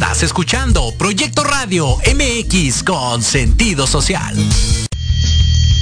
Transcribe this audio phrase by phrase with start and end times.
[0.00, 4.36] Estás escuchando Proyecto Radio MX con sentido social.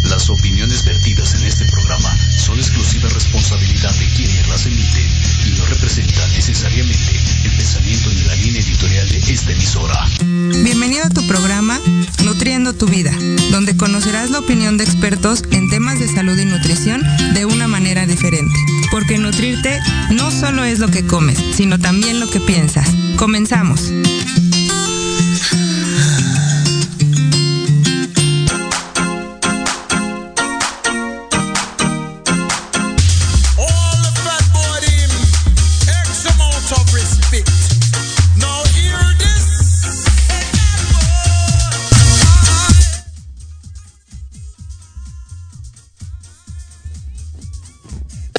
[0.04, 5.06] Las opiniones vertidas en este programa son exclusiva responsabilidad de quienes las emiten
[5.46, 10.08] y no representan necesariamente el pensamiento ni la línea editorial de esta emisora.
[10.64, 11.78] Bienvenido a tu programa
[12.24, 13.12] Nutriendo tu vida,
[13.50, 17.02] donde conocerás la opinión de expertos en temas de salud y nutrición
[17.34, 18.56] de una manera diferente.
[18.96, 19.78] Porque nutrirte
[20.10, 22.88] no solo es lo que comes, sino también lo que piensas.
[23.18, 23.92] Comenzamos.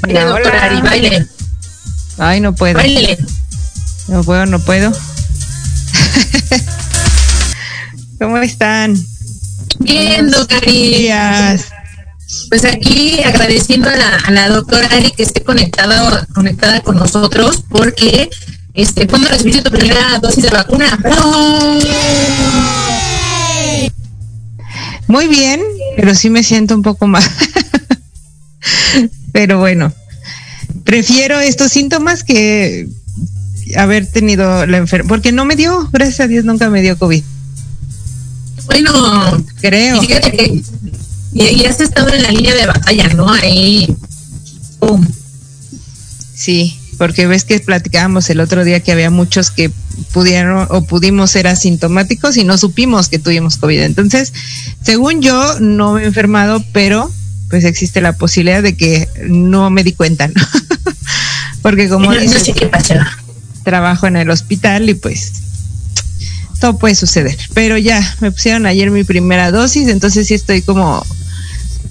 [0.09, 1.27] Hola, baile.
[2.17, 2.79] Ay, no puedo.
[4.07, 4.91] No puedo, no puedo.
[8.19, 8.97] ¿Cómo están?
[9.79, 11.57] Bien, doctora
[12.49, 18.29] Pues aquí agradeciendo a la, doctora Ari que esté conectada, conectada con nosotros porque
[18.73, 20.97] este, ¿cuándo recibiste tu primera dosis de vacuna?
[25.07, 25.61] Muy bien,
[25.95, 27.23] pero sí me siento un poco mal.
[29.37, 29.93] pero bueno,
[30.83, 32.89] prefiero estos síntomas que
[33.75, 37.23] haber tenido la enfermedad, porque no me dio, gracias a Dios nunca me dio COVID.
[38.65, 40.01] Bueno, creo.
[40.01, 40.63] Y fíjate que
[41.33, 43.31] y, has estado en la línea de batalla, ¿no?
[43.31, 43.95] Ahí.
[46.33, 49.69] Sí, porque ves que platicábamos el otro día que había muchos que
[50.13, 53.81] pudieron o pudimos ser asintomáticos y no supimos que tuvimos COVID.
[53.81, 54.33] Entonces,
[54.81, 57.11] según yo, no me he enfermado, pero
[57.49, 60.41] pues existe la posibilidad de que no me di cuenta, ¿no?
[61.61, 62.51] Porque como dices,
[63.63, 65.33] trabajo en el hospital y pues
[66.59, 67.37] todo puede suceder.
[67.53, 71.05] Pero ya, me pusieron ayer mi primera dosis, entonces sí estoy como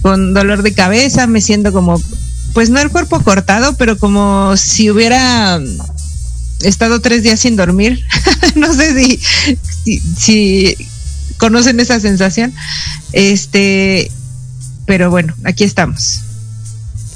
[0.02, 2.00] con dolor de cabeza, me siento como,
[2.52, 5.60] pues no el cuerpo cortado, pero como si hubiera
[6.62, 8.02] estado tres días sin dormir.
[8.54, 9.20] no sé si,
[9.84, 10.76] si, si
[11.38, 12.54] conocen esa sensación.
[13.12, 14.10] Este,
[14.86, 16.20] pero bueno, aquí estamos.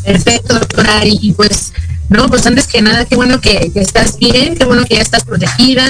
[0.04, 1.02] Perfecto, doctora.
[1.04, 1.72] Y pues,
[2.08, 5.24] no, pues antes que nada, qué bueno que, estás bien, qué bueno que ya estás
[5.24, 5.84] protegida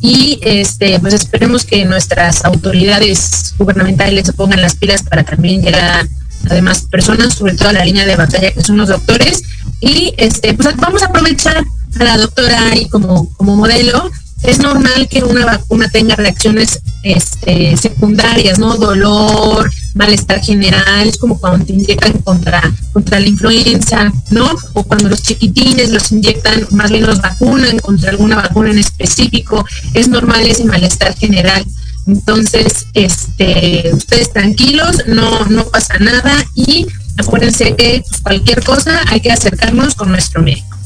[0.00, 6.06] y este pues esperemos que nuestras autoridades gubernamentales se pongan las pilas para también llegar
[6.48, 9.42] a demás personas, sobre todo a la línea de batalla que son los doctores
[9.80, 11.64] y este pues vamos a aprovechar
[11.98, 14.08] a la doctora Ari como como modelo
[14.42, 18.76] es normal que una vacuna tenga reacciones este, secundarias, ¿no?
[18.76, 22.62] Dolor, malestar general, es como cuando te inyectan contra,
[22.92, 24.48] contra la influenza, ¿no?
[24.74, 29.66] O cuando los chiquitines los inyectan, más bien los vacunan contra alguna vacuna en específico,
[29.94, 31.64] es normal ese malestar general.
[32.06, 36.86] Entonces, este, ustedes tranquilos, no, no pasa nada y
[37.18, 40.78] acuérdense que pues, cualquier cosa hay que acercarnos con nuestro médico.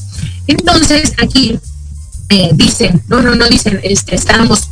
[0.46, 1.58] Entonces, aquí
[2.30, 4.70] eh, dicen, no, no, no dicen, este, estábamos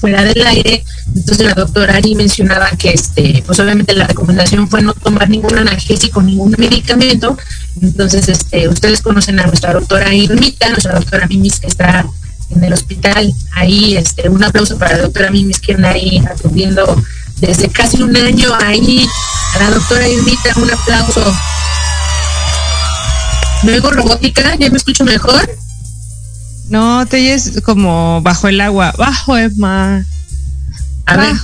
[0.00, 4.80] fuera del aire, entonces la doctora Ari mencionaba que este, pues obviamente la recomendación fue
[4.80, 7.36] no tomar ningún analgésico, ningún medicamento,
[7.82, 12.06] entonces este, ustedes conocen a nuestra doctora Irmita, nuestra doctora Mimis que está
[12.50, 16.96] en el hospital, ahí este, un aplauso para la doctora Mimis que anda ahí atendiendo
[17.36, 19.06] desde casi un año ahí,
[19.54, 21.36] a la doctora Irmita, un aplauso.
[23.64, 25.48] Luego robótica, ¿ya me escucho mejor?
[26.70, 28.94] No, te oyes como bajo el agua.
[28.96, 30.04] Bajo el mar.
[31.04, 31.34] A ver,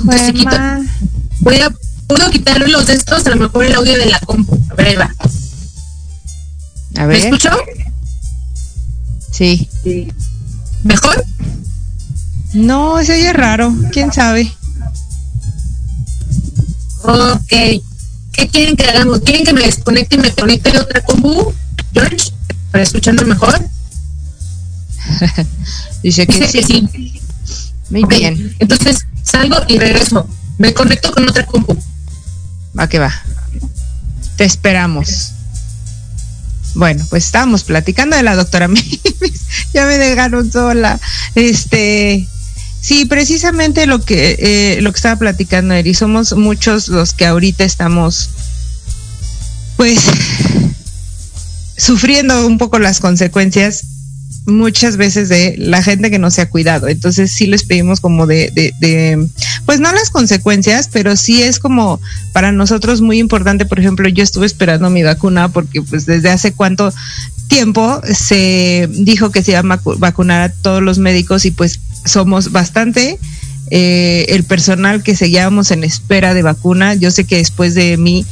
[1.40, 1.70] Voy a,
[2.06, 4.56] puedo quitar los de estos, a lo mejor el audio de la compu.
[4.70, 5.12] A ver, ahí va.
[6.96, 7.18] A ver.
[7.18, 7.50] ¿Me escuchó?
[9.32, 9.68] Sí.
[10.84, 11.24] ¿Mejor?
[12.54, 13.74] No, se oye raro.
[13.92, 14.50] ¿Quién sabe?
[17.02, 17.82] Ok.
[18.32, 19.20] ¿Qué quieren que hagamos?
[19.20, 21.52] ¿Quieren que me desconecte y me conecte de otra compu,
[21.92, 22.30] George?
[22.70, 23.68] ¿Para escucharme mejor?
[26.02, 26.88] Dice que sí.
[27.90, 28.54] Muy bien.
[28.58, 30.28] Entonces salgo y regreso.
[30.58, 31.76] Me conecto con otra compu.
[32.78, 33.12] Va que va.
[34.36, 35.32] Te esperamos.
[36.74, 38.68] Bueno, pues estábamos platicando de la doctora
[39.74, 41.00] ya me dejaron sola.
[41.34, 42.26] Este,
[42.82, 47.64] sí, precisamente lo que eh, lo que estaba platicando Eri, somos muchos los que ahorita
[47.64, 48.28] estamos,
[49.78, 50.00] pues,
[51.78, 53.84] sufriendo un poco las consecuencias
[54.46, 56.88] muchas veces de la gente que no se ha cuidado.
[56.88, 59.28] Entonces sí les pedimos como de, de, de,
[59.64, 62.00] pues no las consecuencias, pero sí es como
[62.32, 63.66] para nosotros muy importante.
[63.66, 66.92] Por ejemplo, yo estuve esperando mi vacuna porque pues desde hace cuánto
[67.48, 72.52] tiempo se dijo que se iba a vacunar a todos los médicos y pues somos
[72.52, 73.18] bastante.
[73.70, 78.24] Eh, el personal que seguíamos en espera de vacuna, yo sé que después de mí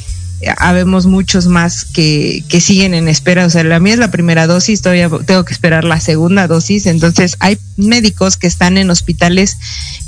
[0.59, 3.47] habemos muchos más que, que siguen en espera.
[3.47, 6.87] O sea, la mía es la primera dosis, todavía tengo que esperar la segunda dosis.
[6.87, 9.57] Entonces, hay médicos que están en hospitales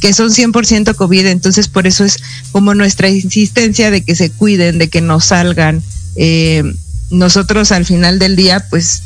[0.00, 1.26] que son 100% COVID.
[1.26, 2.18] Entonces, por eso es
[2.52, 5.82] como nuestra insistencia de que se cuiden, de que no salgan.
[6.16, 6.62] Eh,
[7.10, 9.02] nosotros al final del día, pues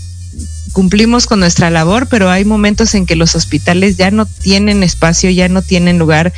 [0.73, 5.31] cumplimos con nuestra labor, pero hay momentos en que los hospitales ya no tienen espacio,
[5.31, 6.33] ya no tienen lugar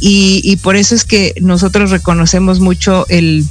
[0.00, 3.46] y, y por eso es que nosotros reconocemos mucho el,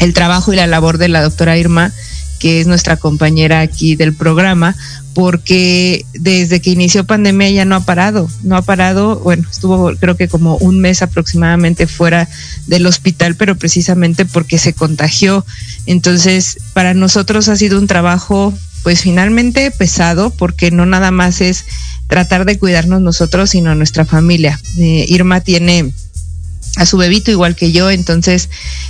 [0.00, 1.92] el trabajo y la labor de la doctora Irma,
[2.40, 4.74] que es nuestra compañera aquí del programa,
[5.14, 10.16] porque desde que inició pandemia ya no ha parado, no ha parado, bueno, estuvo creo
[10.16, 12.28] que como un mes aproximadamente fuera
[12.66, 15.44] del hospital, pero precisamente porque se contagió.
[15.86, 21.66] Entonces, para nosotros ha sido un trabajo, pues finalmente pesado, porque no nada más es
[22.06, 24.58] tratar de cuidarnos nosotros, sino nuestra familia.
[24.78, 25.92] Eh, Irma tiene
[26.76, 28.48] a su bebito igual que yo, entonces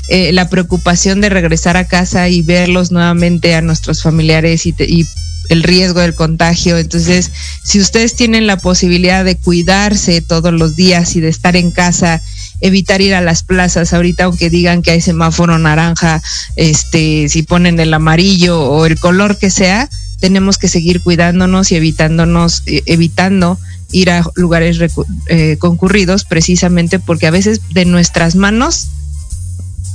[0.08, 5.06] eh, la preocupación de regresar a casa y verlos nuevamente a nuestros familiares y, y
[5.50, 6.78] el riesgo del contagio.
[6.78, 7.30] Entonces,
[7.64, 12.22] si ustedes tienen la posibilidad de cuidarse todos los días y de estar en casa,
[12.60, 16.22] evitar ir a las plazas ahorita aunque digan que hay semáforo naranja,
[16.56, 19.88] este, si ponen el amarillo o el color que sea,
[20.20, 23.58] tenemos que seguir cuidándonos y evitándonos, eh, evitando
[23.92, 24.78] ir a lugares
[25.26, 28.88] eh, concurridos precisamente porque a veces de nuestras manos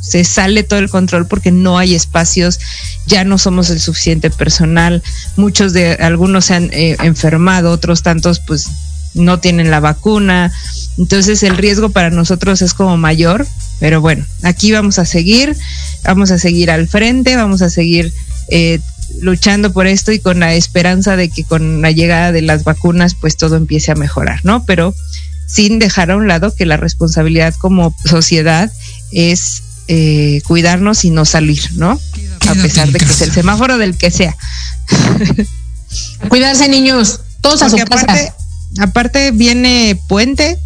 [0.02, 2.60] se sale todo el control porque no hay espacios,
[3.08, 5.02] ya no somos el suficiente personal,
[5.36, 8.68] muchos de algunos se han eh, enfermado, otros tantos pues
[9.16, 10.52] no tienen la vacuna,
[10.98, 13.48] entonces el riesgo para nosotros es como mayor,
[13.80, 15.56] pero bueno, aquí vamos a seguir,
[16.04, 18.14] vamos a seguir al frente, vamos a seguir
[18.50, 18.80] eh,
[19.22, 23.16] luchando por esto y con la esperanza de que con la llegada de las vacunas
[23.16, 24.66] pues todo empiece a mejorar, ¿no?
[24.66, 24.94] Pero
[25.48, 28.72] sin dejar a un lado que la responsabilidad como sociedad
[29.12, 32.00] es eh, cuidarnos y no salir, ¿no?
[32.48, 34.36] A pesar de que es el semáforo del que sea.
[36.30, 38.36] Cuidarse niños, todos a su aparte, casa.
[38.80, 40.58] Aparte viene puente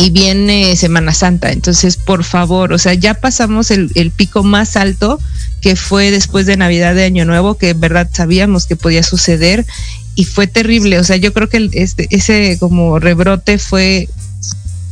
[0.00, 4.76] y viene Semana Santa, entonces por favor, o sea, ya pasamos el, el pico más
[4.76, 5.20] alto
[5.60, 9.66] que fue después de Navidad de Año Nuevo, que en verdad sabíamos que podía suceder
[10.14, 10.98] y fue terrible.
[10.98, 14.08] O sea, yo creo que este, ese como rebrote fue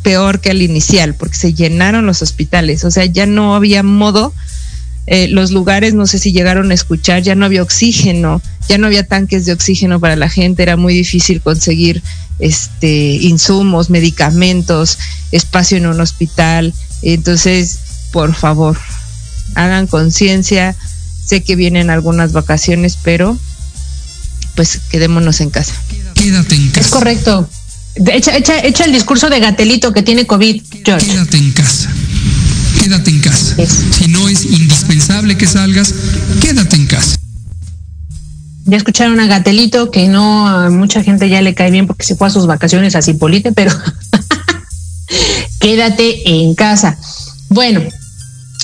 [0.02, 2.84] peor que el inicial, porque se llenaron los hospitales.
[2.84, 4.32] O sea, ya no había modo.
[5.10, 8.86] Eh, los lugares, no sé si llegaron a escuchar, ya no había oxígeno, ya no
[8.86, 12.02] había tanques de oxígeno para la gente, era muy difícil conseguir
[12.38, 14.98] este insumos, medicamentos,
[15.32, 16.74] espacio en un hospital.
[17.00, 17.78] Entonces,
[18.12, 18.76] por favor,
[19.54, 20.76] hagan conciencia.
[21.24, 23.38] Sé que vienen algunas vacaciones, pero
[24.56, 25.72] pues quedémonos en casa.
[26.12, 26.80] Quédate en casa.
[26.80, 27.48] Es correcto.
[27.94, 31.06] Echa, echa, echa el discurso de Gatelito que tiene COVID, George.
[31.06, 31.90] Quédate en casa.
[32.78, 33.56] Quédate en casa.
[33.66, 35.94] Si no es indispensable que salgas,
[36.40, 37.16] quédate en casa.
[38.64, 42.16] Ya escucharon a Gatelito que no a mucha gente ya le cae bien porque se
[42.16, 43.72] fue a sus vacaciones a Cipolite, pero
[45.60, 46.98] quédate en casa.
[47.48, 47.80] Bueno,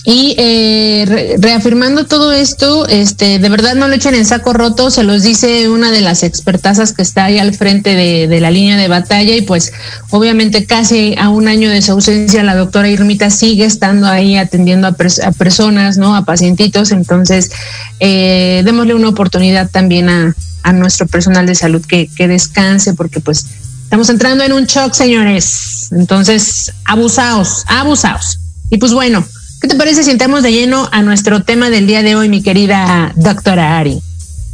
[0.03, 4.91] y eh, re reafirmando todo esto, este, de verdad no lo echen en saco roto,
[4.91, 8.77] se los dice una de las expertazas que está ahí al frente de, la línea
[8.77, 9.73] de batalla y pues
[10.11, 14.89] obviamente casi a un año de su ausencia la doctora Irmita sigue estando ahí atendiendo
[14.89, 16.15] a, pers a personas, ¿no?
[16.15, 17.51] A pacientitos, entonces
[18.01, 20.35] eh, démosle una oportunidad también a,
[20.65, 23.47] a nuestro personal de salud que, que descanse porque pues
[23.85, 25.89] estamos entrando en un shock, señores.
[25.93, 28.41] Entonces, abusaos, abusaos.
[28.71, 29.25] Y pues bueno,
[29.65, 32.43] ¿Qué te parece si entramos de lleno a nuestro tema del día de hoy, mi
[32.43, 33.99] querida doctora Ari?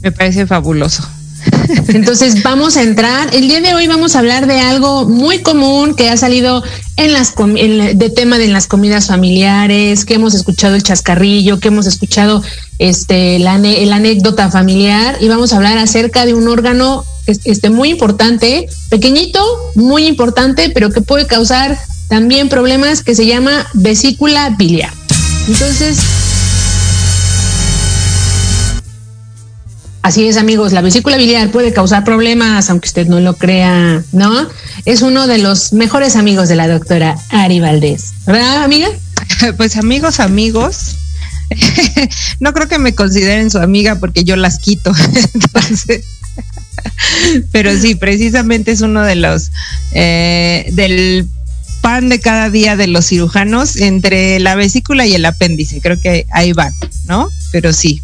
[0.03, 1.03] Me parece fabuloso.
[1.89, 3.35] Entonces vamos a entrar.
[3.35, 6.63] El día de hoy vamos a hablar de algo muy común que ha salido
[6.97, 11.67] en las en, de tema de las comidas familiares, que hemos escuchado el chascarrillo, que
[11.67, 12.45] hemos escuchado
[12.79, 17.91] este la, la anécdota familiar y vamos a hablar acerca de un órgano este muy
[17.91, 21.77] importante, pequeñito, muy importante, pero que puede causar
[22.09, 25.00] también problemas que se llama vesícula biliar.
[25.51, 25.99] Entonces,
[30.03, 34.49] así es amigos, la vesícula biliar puede causar problemas, aunque usted no lo crea, ¿no?
[34.85, 38.87] Es uno de los mejores amigos de la doctora Ari Valdés, ¿verdad amiga?
[39.57, 40.95] Pues amigos, amigos.
[42.39, 44.93] no creo que me consideren su amiga porque yo las quito.
[47.51, 49.51] Pero sí, precisamente es uno de los
[49.95, 51.29] eh, del
[51.81, 55.81] pan de cada día de los cirujanos entre la vesícula y el apéndice.
[55.81, 56.75] Creo que ahí van,
[57.07, 57.29] ¿no?
[57.53, 58.03] Pero sí,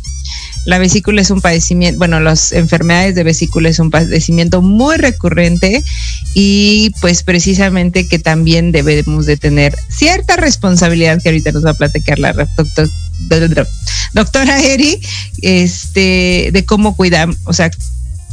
[0.67, 5.83] la vesícula es un padecimiento, bueno, las enfermedades de vesícula es un padecimiento muy recurrente
[6.35, 11.75] y pues precisamente que también debemos de tener cierta responsabilidad que ahorita nos va a
[11.75, 12.89] platicar la doctor,
[14.13, 15.01] doctora Eri,
[15.41, 17.71] este, de cómo cuidar, o sea,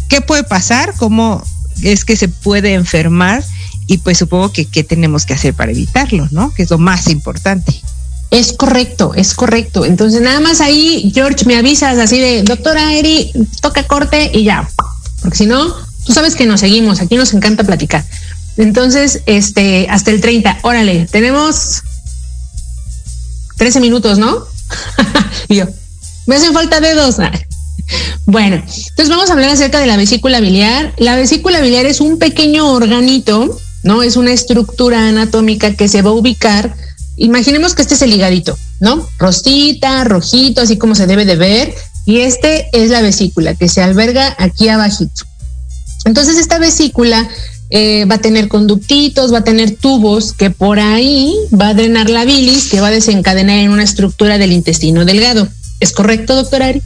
[0.09, 1.43] qué puede pasar, cómo
[1.83, 3.43] es que se puede enfermar
[3.87, 6.53] y pues supongo que qué tenemos que hacer para evitarlo, ¿no?
[6.53, 7.81] Que es lo más importante.
[8.31, 9.85] Es correcto, es correcto.
[9.85, 14.67] Entonces nada más ahí, George, me avisas así de, doctora Eri, toca corte y ya.
[15.21, 15.73] Porque si no,
[16.05, 18.03] tú sabes que nos seguimos, aquí nos encanta platicar.
[18.57, 21.83] Entonces, este, hasta el 30, órale, tenemos
[23.57, 24.45] 13 minutos, ¿no?
[25.49, 25.65] y yo,
[26.25, 27.17] me hacen falta dedos.
[28.25, 30.93] Bueno, entonces vamos a hablar acerca de la vesícula biliar.
[30.97, 34.03] La vesícula biliar es un pequeño organito, ¿no?
[34.03, 36.75] Es una estructura anatómica que se va a ubicar.
[37.17, 39.07] Imaginemos que este es el ligadito, ¿no?
[39.19, 41.75] Rostita, rojito, así como se debe de ver.
[42.05, 45.25] Y este es la vesícula que se alberga aquí abajito.
[46.05, 47.29] Entonces esta vesícula
[47.69, 52.09] eh, va a tener conductitos, va a tener tubos que por ahí va a drenar
[52.09, 55.47] la bilis que va a desencadenar en una estructura del intestino delgado.
[55.79, 56.81] ¿Es correcto, doctor Ari?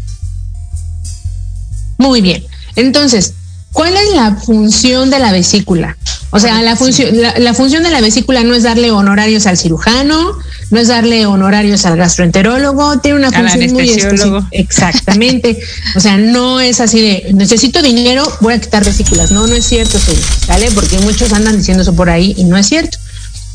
[1.98, 2.46] Muy bien.
[2.76, 3.34] Entonces,
[3.74, 5.97] ¿cuál es la función de la vesícula?
[6.30, 10.38] O sea, la función, la, función de la vesícula no es darle honorarios al cirujano,
[10.72, 14.48] no es darle honorarios al gastroenterólogo, tiene una función muy específica.
[14.52, 15.58] Exactamente.
[15.96, 19.32] o sea, no es así de necesito dinero, voy a quitar vesículas.
[19.32, 20.70] No, no es cierto, señor, ¿vale?
[20.72, 22.98] Porque muchos andan diciendo eso por ahí y no es cierto.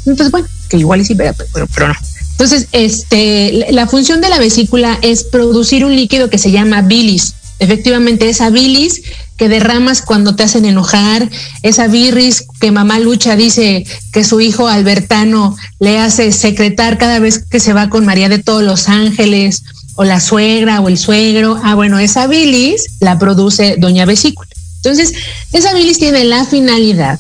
[0.06, 1.94] Entonces, bueno, que igual sí, pero, pero no.
[2.32, 7.35] Entonces, este, la función de la vesícula es producir un líquido que se llama bilis
[7.62, 9.02] efectivamente esa bilis
[9.42, 11.28] que derramas cuando te hacen enojar,
[11.64, 17.44] esa birris que mamá Lucha dice que su hijo Albertano le hace secretar cada vez
[17.44, 19.64] que se va con María de todos los ángeles,
[19.96, 21.61] o la suegra o el suegro.
[21.64, 24.48] Ah, bueno, esa bilis la produce Doña Vesícula.
[24.76, 25.12] Entonces,
[25.52, 27.18] esa bilis tiene la finalidad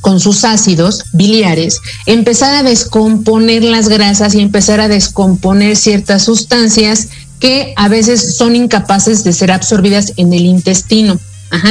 [0.00, 7.08] con sus ácidos biliares, empezar a descomponer las grasas y empezar a descomponer ciertas sustancias
[7.40, 11.18] que a veces son incapaces de ser absorbidas en el intestino.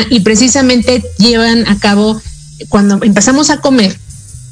[0.09, 2.21] Y precisamente llevan a cabo,
[2.69, 3.97] cuando empezamos a comer,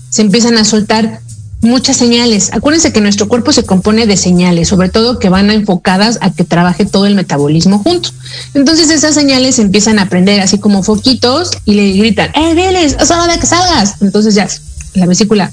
[0.10, 1.22] se empiezan a soltar
[1.62, 2.52] muchas señales.
[2.54, 6.44] Acuérdense que nuestro cuerpo se compone de señales, sobre todo que van enfocadas a que
[6.44, 8.10] trabaje todo el metabolismo junto.
[8.54, 12.96] Entonces esas señales empiezan a prender así como foquitos y le gritan, ¡eh, bilis!
[13.00, 13.96] ¡Es hora de que salgas!
[14.02, 14.48] Entonces ya
[14.94, 15.52] la vesícula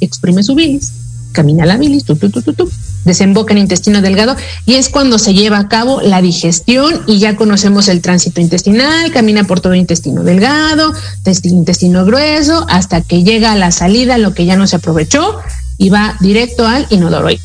[0.00, 0.92] exprime su bilis,
[1.34, 2.70] camina la bilis, tu, tu, tu, tu,
[3.04, 7.36] desemboca en intestino delgado y es cuando se lleva a cabo la digestión y ya
[7.36, 10.94] conocemos el tránsito intestinal, camina por todo intestino delgado,
[11.42, 15.38] intestino grueso, hasta que llega a la salida, lo que ya no se aprovechó
[15.76, 17.40] y va directo al inodoro y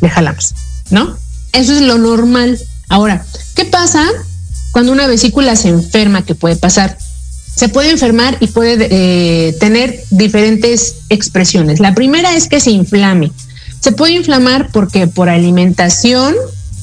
[0.00, 0.54] le jalamos,
[0.90, 1.16] ¿no?
[1.52, 2.58] Eso es lo normal.
[2.88, 4.04] Ahora, ¿qué pasa
[4.70, 6.24] cuando una vesícula se enferma?
[6.24, 6.98] ¿Qué puede pasar?
[7.54, 11.80] Se puede enfermar y puede eh, tener diferentes expresiones.
[11.80, 13.30] La primera es que se inflame.
[13.80, 16.34] Se puede inflamar porque por alimentación,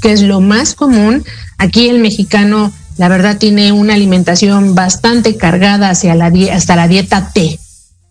[0.01, 1.25] que es lo más común,
[1.57, 7.31] aquí el mexicano, la verdad, tiene una alimentación bastante cargada hacia la hasta la dieta
[7.33, 7.59] T.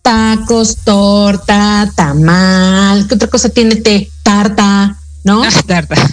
[0.01, 4.09] Tacos, torta, tamal, ¿qué otra cosa tiene T?
[4.23, 5.43] Tarta, ¿no?
[5.43, 6.11] Las tartas.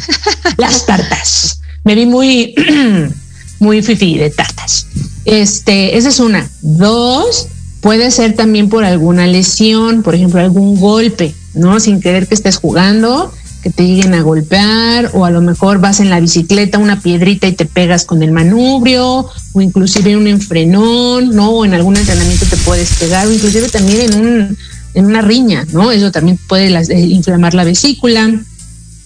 [0.56, 1.60] Las tartas.
[1.84, 2.54] Me vi muy,
[3.58, 4.86] muy fifi de tartas.
[5.28, 6.50] Este, esa es una.
[6.62, 7.48] Dos,
[7.80, 11.34] puede ser también por alguna lesión, por ejemplo, algún golpe.
[11.54, 11.80] ¿no?
[11.80, 16.00] Sin querer que estés jugando, que te lleguen a golpear, o a lo mejor vas
[16.00, 20.28] en la bicicleta, una piedrita y te pegas con el manubrio, o inclusive en un
[20.28, 21.50] enfrenón, ¿no?
[21.50, 24.56] O en algún entrenamiento te puedes pegar, o inclusive también en un
[24.94, 25.92] en una riña, ¿no?
[25.92, 28.40] Eso también puede eh, inflamar la vesícula.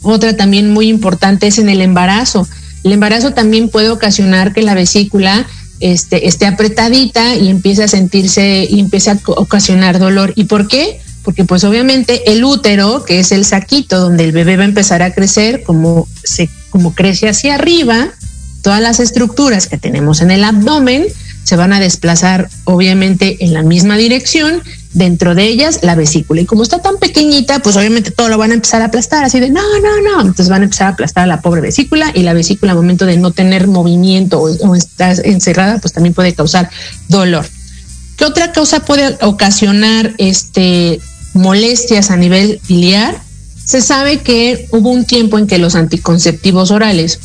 [0.02, 2.46] Otra también muy importante es en el embarazo.
[2.84, 5.46] El embarazo también puede ocasionar que la vesícula
[5.82, 10.32] este, esté apretadita y empiece a sentirse y empiece a ocasionar dolor.
[10.36, 11.00] ¿Y por qué?
[11.22, 15.02] porque pues obviamente el útero, que es el saquito donde el bebé va a empezar
[15.02, 18.08] a crecer, como, se, como crece hacia arriba,
[18.62, 21.06] todas las estructuras que tenemos en el abdomen
[21.44, 24.62] se van a desplazar obviamente en la misma dirección,
[24.92, 26.40] dentro de ellas la vesícula.
[26.40, 29.40] Y como está tan pequeñita, pues obviamente todo lo van a empezar a aplastar, así
[29.40, 30.20] de no, no, no.
[30.20, 33.06] Entonces van a empezar a aplastar a la pobre vesícula y la vesícula al momento
[33.06, 36.70] de no tener movimiento o, o estar encerrada, pues también puede causar
[37.08, 37.46] dolor.
[38.16, 41.00] ¿Qué otra causa puede ocasionar este
[41.34, 43.20] molestias a nivel biliar,
[43.64, 47.20] se sabe que hubo un tiempo en que los anticonceptivos orales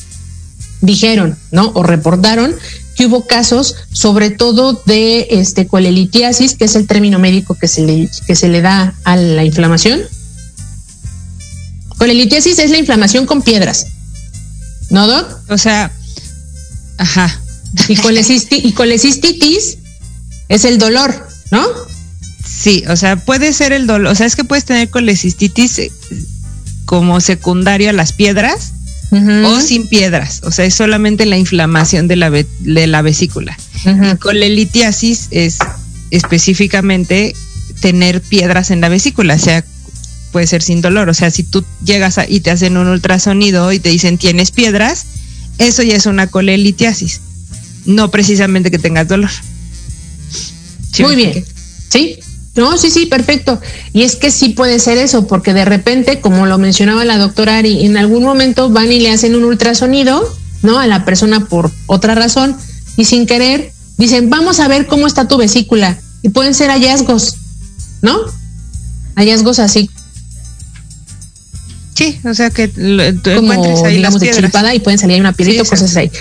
[0.82, 1.72] dijeron, ¿no?
[1.74, 2.56] O reportaron
[2.98, 7.82] que hubo casos, sobre todo de este colelitiasis, que es el término médico que se
[7.84, 10.02] le, que se le da a la inflamación.
[12.00, 13.86] Colelitiasis es la inflamación con piedras.
[14.90, 15.28] ¿No, Doc?
[15.50, 15.92] O sea,
[16.98, 17.40] ajá.
[17.88, 17.96] Y,
[18.74, 19.78] colecistitis
[20.50, 21.68] es el dolor, ¿no?
[22.46, 25.92] Sí, o sea, puede ser el dolor, o sea, es que puedes tener colecistitis eh,
[26.86, 28.72] como secundario a las piedras
[29.12, 33.58] o sin piedras, o sea, es solamente la inflamación de la, de la vesícula.
[34.20, 35.60] Colelitiasis es
[36.12, 37.34] específicamente
[37.82, 39.64] tener piedras en la vesícula, o sea,
[40.32, 43.80] puede ser sin dolor, o sea, si tú llegas y te hacen un ultrasonido y
[43.80, 45.06] te dicen tienes piedras,
[45.58, 47.22] eso ya es una colelitiasis,
[47.86, 49.32] no precisamente que tengas dolor.
[51.00, 51.46] Muy bien,
[51.90, 52.20] sí,
[52.58, 53.62] no, sí, sí, perfecto.
[53.94, 57.58] Y es que sí puede ser eso, porque de repente, como lo mencionaba la doctora
[57.58, 60.28] Ari, en algún momento van y le hacen un ultrasonido,
[60.64, 60.80] ¿no?
[60.80, 62.58] A la persona por otra razón,
[62.98, 66.00] y sin querer dicen, vamos a ver cómo está tu vesícula.
[66.24, 67.38] Y pueden ser hallazgos,
[68.02, 68.18] ¿no?
[69.16, 69.90] Hallazgos así.
[71.94, 76.12] Sí, o sea que como, digamos, de chiripada y pueden salir una piedrita cosas ahí.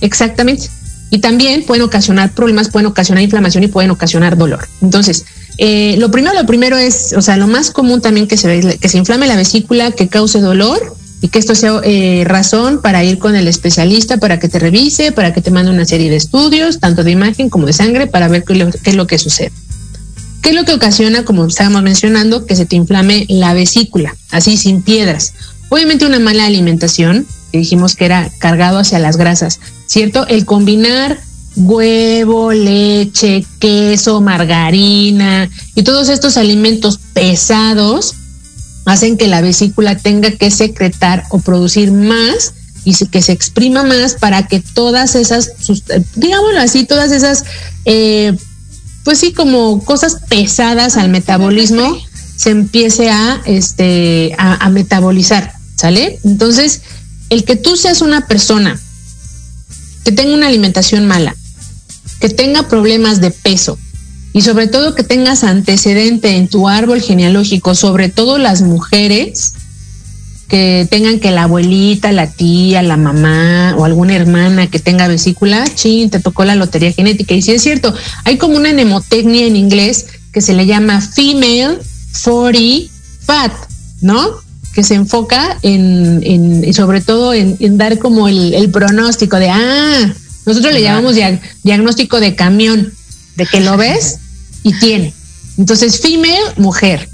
[0.00, 0.68] Exactamente
[1.10, 4.68] y también pueden ocasionar problemas, pueden ocasionar inflamación y pueden ocasionar dolor.
[4.82, 5.24] Entonces,
[5.58, 8.88] eh, lo primero, lo primero es, o sea, lo más común también que se que
[8.88, 13.18] se inflame la vesícula, que cause dolor y que esto sea eh, razón para ir
[13.18, 16.80] con el especialista para que te revise, para que te mande una serie de estudios,
[16.80, 19.52] tanto de imagen como de sangre, para ver qué, qué es lo que sucede.
[20.42, 24.56] ¿Qué es lo que ocasiona, como estábamos mencionando, que se te inflame la vesícula, así
[24.56, 25.32] sin piedras?
[25.70, 30.26] Obviamente una mala alimentación, que dijimos que era cargado hacia las grasas, ¿cierto?
[30.26, 31.18] El combinar
[31.56, 38.14] huevo, leche, queso, margarina y todos estos alimentos pesados
[38.84, 42.52] hacen que la vesícula tenga que secretar o producir más
[42.84, 45.50] y que se exprima más para que todas esas,
[46.14, 47.44] digámoslo así, todas esas,
[47.84, 48.36] eh,
[49.02, 51.98] pues sí, como cosas pesadas al metabolismo
[52.36, 56.20] se empiece a, este, a metabolizar, ¿sale?
[56.22, 56.82] Entonces,
[57.30, 58.80] el que tú seas una persona
[60.04, 61.34] que tenga una alimentación mala,
[62.20, 63.78] que tenga problemas de peso
[64.32, 69.54] y sobre todo que tengas antecedente en tu árbol genealógico, sobre todo las mujeres
[70.48, 75.64] que tengan que la abuelita, la tía, la mamá o alguna hermana que tenga vesícula,
[75.74, 77.34] chin, te tocó la lotería genética.
[77.34, 77.92] Y si es cierto,
[78.24, 81.78] hay como una nemotecnia en inglés que se le llama female
[82.22, 82.92] 40
[83.26, 83.52] fat,
[84.00, 84.45] ¿no?
[84.76, 90.74] Que se enfoca en, en sobre todo en, dar como el, pronóstico de, ah, nosotros
[90.74, 91.16] le llamamos
[91.62, 92.92] diagnóstico de camión,
[93.36, 94.18] de que lo ves
[94.62, 95.14] y tiene.
[95.56, 97.08] Entonces, female, mujer,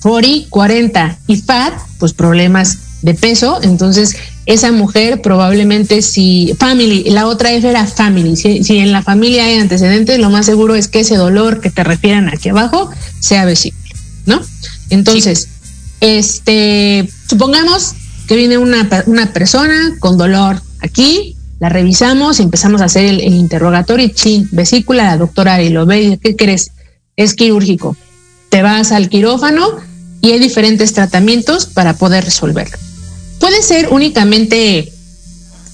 [0.00, 3.60] 40, 40 y fat, pues problemas de peso.
[3.62, 4.16] Entonces,
[4.46, 9.44] esa mujer probablemente si family, la otra F era family, si, si, en la familia
[9.44, 12.88] hay antecedentes, lo más seguro es que ese dolor que te refieran aquí abajo
[13.18, 14.40] sea vesícula, ¿no?
[14.88, 15.46] Entonces,
[16.00, 17.94] este, supongamos
[18.26, 18.88] que viene una,
[19.32, 25.16] persona con dolor aquí, la revisamos empezamos a hacer el, interrogatorio y chin, vesícula, la
[25.16, 26.72] doctora y lo ve ¿qué crees?
[27.16, 27.96] Es quirúrgico.
[28.48, 29.78] Te vas al quirófano
[30.20, 32.78] y hay diferentes tratamientos para poder resolverlo.
[33.38, 34.92] Puede ser únicamente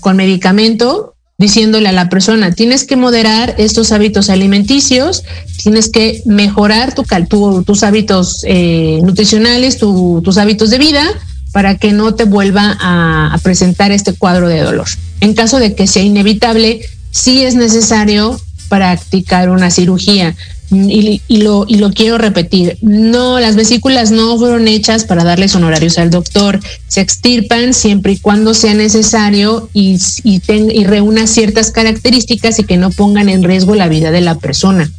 [0.01, 5.23] con medicamento, diciéndole a la persona, tienes que moderar estos hábitos alimenticios,
[5.63, 11.05] tienes que mejorar tu, tus hábitos eh, nutricionales, tus hábitos de vida,
[11.53, 14.87] para que no te vuelva a, presentar este cuadro de dolor.
[15.21, 20.35] En caso de que sea inevitable, sí es necesario practicar una cirugía.
[20.69, 25.97] Y, lo, y lo quiero repetir, no, las vesículas no fueron hechas para darles honorarios
[25.97, 32.59] al doctor, se extirpan siempre y cuando sea necesario y, y, y reúna ciertas características
[32.59, 34.91] y que no pongan en riesgo la vida de la persona.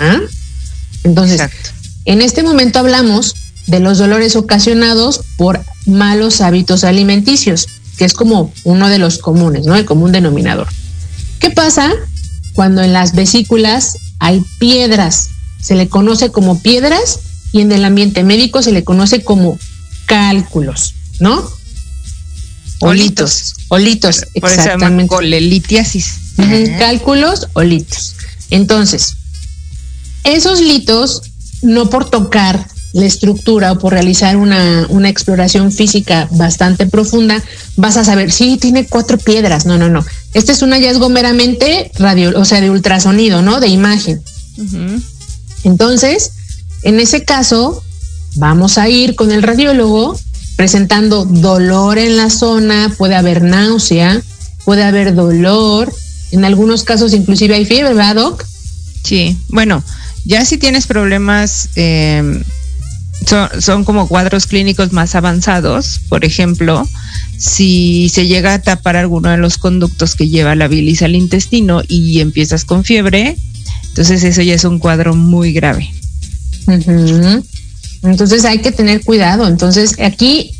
[0.00, 0.18] ¿Ah?
[1.04, 1.40] Entonces,
[2.04, 3.34] en este momento hablamos
[3.66, 9.66] de los dolores ocasionados por malos hábitos alimenticios, que es como uno de los comunes,
[9.66, 9.76] ¿no?
[9.76, 10.68] El común denominador.
[11.38, 11.92] ¿Qué pasa
[12.54, 15.30] cuando en las vesículas hay piedras.
[15.60, 17.18] Se le conoce como piedras
[17.50, 19.58] y en el ambiente médico se le conoce como
[20.06, 21.50] cálculos, ¿no?
[22.78, 23.54] Olitos.
[23.66, 25.08] Olitos, exactamente.
[25.08, 26.14] colelitiasis.
[26.78, 28.14] Cálculos o litos.
[28.50, 29.16] Entonces,
[30.22, 31.22] esos litos,
[31.62, 37.42] no por tocar la estructura o por realizar una, una, exploración física bastante profunda,
[37.76, 39.64] vas a saber, sí, tiene cuatro piedras.
[39.64, 40.04] No, no, no.
[40.34, 43.60] Este es un hallazgo meramente radio, o sea, de ultrasonido, ¿no?
[43.60, 44.22] De imagen.
[45.64, 46.32] Entonces,
[46.82, 47.82] en ese caso,
[48.36, 50.18] vamos a ir con el radiólogo
[50.56, 54.20] presentando dolor en la zona, puede haber náusea,
[54.64, 55.92] puede haber dolor,
[56.30, 58.44] en algunos casos inclusive hay fiebre, ¿verdad, Doc?
[59.02, 59.82] Sí, bueno,
[60.24, 62.42] ya si tienes problemas eh,
[63.26, 66.00] son, como cuadros clínicos más avanzados.
[66.08, 66.88] Por ejemplo,
[67.38, 71.82] si se llega a tapar alguno de los conductos que lleva la bilis al intestino
[71.86, 73.36] y empiezas con fiebre,
[73.88, 75.92] Entonces eso ya es un cuadro muy grave.
[78.02, 79.46] Entonces hay que tener cuidado.
[79.46, 80.52] Entonces aquí,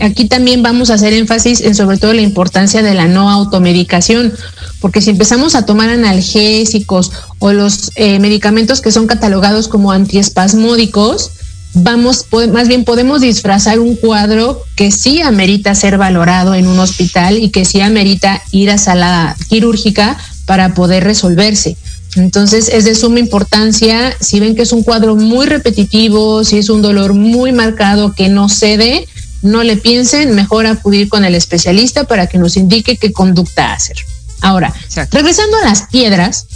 [0.00, 4.32] aquí también vamos a hacer énfasis en sobre todo la importancia de la no automedicación,
[4.80, 11.32] porque si empezamos a tomar analgésicos o los eh, medicamentos que son catalogados como antiespasmódicos,
[11.76, 17.38] vamos, más bien podemos disfrazar un cuadro que sí amerita ser valorado en un hospital
[17.38, 21.76] y que sí amerita ir a sala quirúrgica para poder resolverse.
[22.16, 26.70] Entonces es de suma importancia, si ven que es un cuadro muy repetitivo, si es
[26.70, 29.06] un dolor muy marcado que no cede,
[29.42, 33.96] no le piensen, mejor acudir con el especialista para que nos indique qué conducta hacer.
[34.40, 34.72] Ahora,
[35.10, 36.46] regresando a las piedras,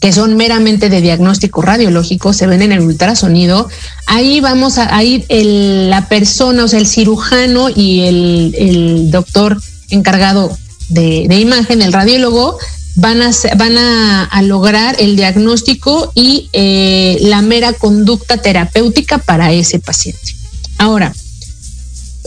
[0.00, 3.68] que son meramente de diagnóstico radiológico, se ven en el ultrasonido,
[4.06, 9.60] ahí vamos a, ir la persona, o sea, el cirujano y el, doctor
[9.90, 10.56] encargado
[10.88, 12.58] de, imagen, el radiólogo,
[12.96, 19.80] van a, van a, lograr el diagnóstico y eh, la mera conducta terapéutica para ese
[19.80, 20.34] paciente.
[20.78, 21.14] Ahora,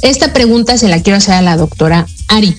[0.04, 2.56] esta pregunta se la quiero hacer a la doctora Ari.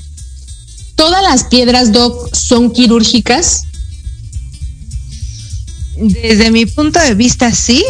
[0.97, 3.65] ¿Todas las piedras, Doc, son quirúrgicas?
[5.97, 7.85] Desde mi punto de vista, sí,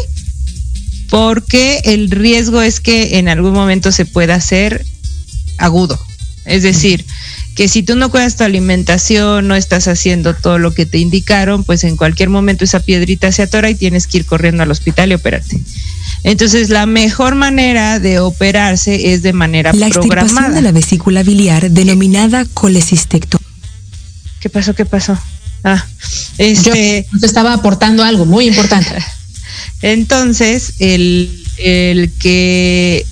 [1.10, 4.84] porque el riesgo es que en algún momento se pueda hacer
[5.58, 5.98] agudo.
[6.44, 7.04] Es decir,
[7.54, 11.64] que si tú no cuidas tu alimentación, no estás haciendo todo lo que te indicaron,
[11.64, 15.12] pues en cualquier momento esa piedrita se atora y tienes que ir corriendo al hospital
[15.12, 15.60] y operarte.
[16.24, 20.48] Entonces, la mejor manera de operarse es de manera la programada.
[20.48, 23.46] La de la vesícula biliar denominada colecistectomía.
[24.40, 24.74] ¿Qué pasó?
[24.74, 25.18] ¿Qué pasó?
[25.64, 25.84] Ah,
[26.38, 28.94] este, Yo estaba aportando algo muy importante.
[29.82, 33.06] Entonces, el, el que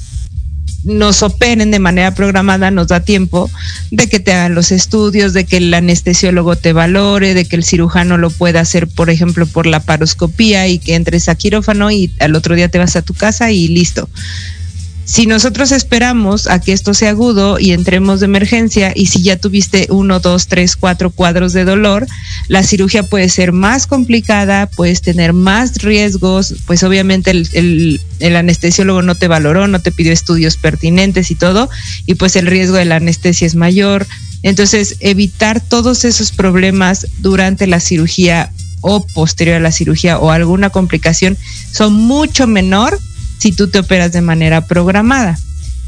[0.84, 3.50] nos operen de manera programada nos da tiempo
[3.90, 7.64] de que te hagan los estudios, de que el anestesiólogo te valore, de que el
[7.64, 12.12] cirujano lo pueda hacer, por ejemplo, por la paroscopía y que entres a quirófano y
[12.18, 14.08] al otro día te vas a tu casa y listo.
[15.04, 19.36] Si nosotros esperamos a que esto sea agudo y entremos de emergencia y si ya
[19.36, 22.06] tuviste uno, dos, tres, cuatro cuadros de dolor,
[22.46, 29.02] la cirugía puede ser más complicada, puedes tener más riesgos, pues obviamente el, el, anestesiólogo
[29.02, 31.68] no te valoró, no te pidió estudios pertinentes y todo,
[32.06, 34.06] y pues el riesgo de la anestesia es mayor.
[34.44, 40.70] Entonces, evitar todos esos problemas durante la cirugía o posterior a la cirugía o alguna
[40.70, 41.36] complicación
[41.72, 42.98] son mucho menor
[43.42, 45.36] si tú te operas de manera programada.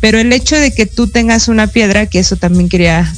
[0.00, 3.14] Pero el hecho de que tú tengas una piedra, que eso también quería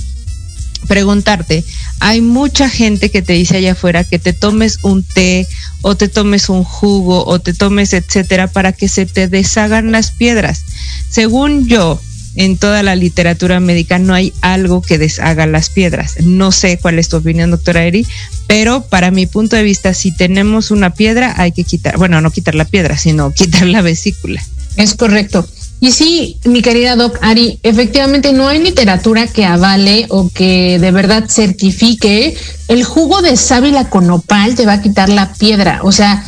[0.87, 1.65] preguntarte,
[2.01, 5.49] hay mucha gente que te dice allá afuera que te tomes un té
[5.81, 10.11] o te tomes un jugo o te tomes etcétera para que se te deshagan las
[10.11, 10.65] piedras.
[11.09, 11.99] Según yo,
[12.37, 16.17] en toda la literatura médica no hay algo que deshaga las piedras.
[16.23, 18.07] No sé cuál es tu opinión, doctora Eri,
[18.47, 22.31] pero para mi punto de vista, si tenemos una piedra, hay que quitar, bueno, no
[22.31, 24.45] quitar la piedra, sino quitar la vesícula.
[24.77, 25.47] Es correcto.
[25.79, 30.91] Y sí, mi querida Doc Ari, efectivamente no hay literatura que avale o que de
[30.91, 32.35] verdad certifique
[32.69, 35.81] el jugo de sábila con opal te va a quitar la piedra.
[35.83, 36.25] O sea,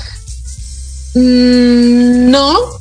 [1.15, 2.78] mm, no,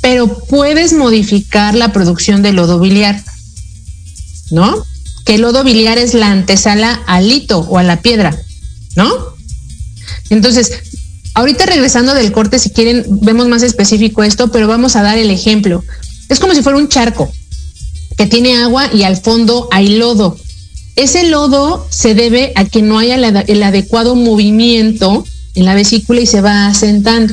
[0.00, 3.22] pero puedes modificar la producción de lodo biliar,
[4.50, 4.84] ¿no?
[5.24, 8.36] Que el lodo biliar es la antesala al lito o a la piedra,
[8.96, 9.10] ¿no?
[10.30, 10.72] Entonces,
[11.34, 15.30] ahorita regresando del corte, si quieren, vemos más específico esto, pero vamos a dar el
[15.30, 15.84] ejemplo.
[16.28, 17.30] Es como si fuera un charco
[18.16, 20.38] que tiene agua y al fondo hay lodo.
[20.96, 26.26] Ese lodo se debe a que no haya el adecuado movimiento en la vesícula y
[26.26, 27.32] se va asentando.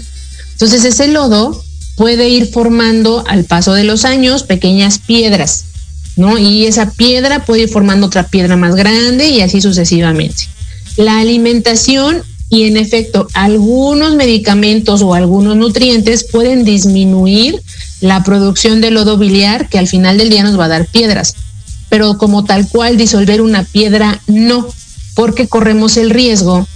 [0.54, 1.64] Entonces ese lodo
[1.98, 5.66] puede ir formando al paso de los años pequeñas piedras,
[6.16, 6.38] ¿no?
[6.38, 10.44] Y esa piedra puede ir formando otra piedra más grande y así sucesivamente.
[10.96, 17.62] La alimentación y en efecto algunos medicamentos o algunos nutrientes pueden disminuir
[18.00, 21.36] la producción de lodo biliar que al final del día nos va a dar piedras,
[21.90, 24.68] pero como tal cual disolver una piedra no,
[25.16, 26.68] porque corremos el riesgo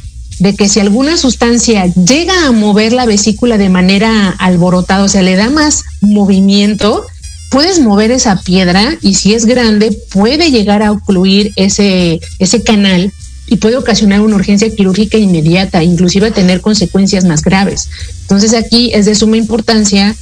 [0.42, 5.22] de que si alguna sustancia llega a mover la vesícula de manera alborotada, o sea,
[5.22, 7.06] le da más movimiento,
[7.52, 13.14] puedes mover esa piedra y si es grande puede llegar a ocluir ese, ese canal
[13.46, 17.90] y puede ocasionar una urgencia quirúrgica inmediata, inclusive tener consecuencias más graves.
[18.22, 20.16] Entonces aquí es de suma importancia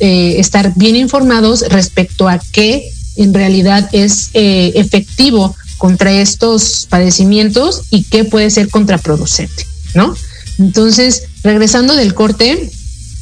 [0.00, 7.82] eh, estar bien informados respecto a qué en realidad es eh, efectivo contra estos padecimientos
[7.90, 10.14] y qué puede ser contraproducente, ¿no?
[10.60, 12.70] Entonces, regresando del corte,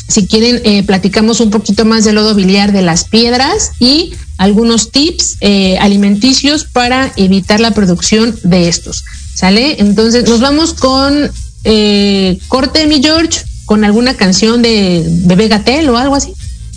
[0.08, 4.90] si quieren, eh, platicamos un poquito más del lodo biliar de las piedras y algunos
[4.90, 9.04] tips eh, alimenticios para evitar la producción de estos.
[9.34, 9.80] ¿Sale?
[9.80, 11.30] Entonces, nos vamos con
[11.64, 16.34] eh, corte mi George con alguna canción de Bebé Gatel o algo así.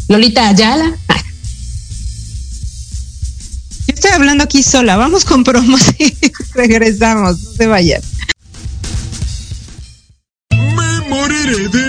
[0.08, 0.96] Lolita Ayala.
[3.94, 4.98] Estoy hablando aquí sola.
[4.98, 6.14] Vamos con promos y
[6.56, 7.42] regresamos.
[7.42, 8.02] No se vayan.
[10.52, 11.83] Me moriré de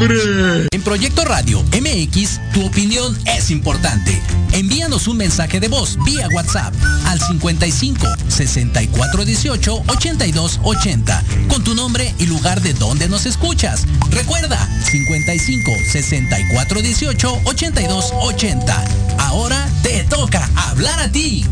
[0.00, 4.22] En Proyecto Radio MX, tu opinión es importante.
[4.52, 6.72] Envíanos un mensaje de voz vía WhatsApp
[7.06, 13.86] al 55 64 18 82 80 con tu nombre y lugar de donde nos escuchas.
[14.10, 18.84] Recuerda 55 64 18 82 80.
[19.18, 21.44] Ahora te toca hablar a ti.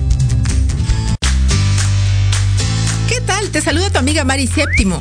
[3.09, 3.51] ¿Qué tal?
[3.51, 5.01] Te saluda tu amiga Mari Séptimo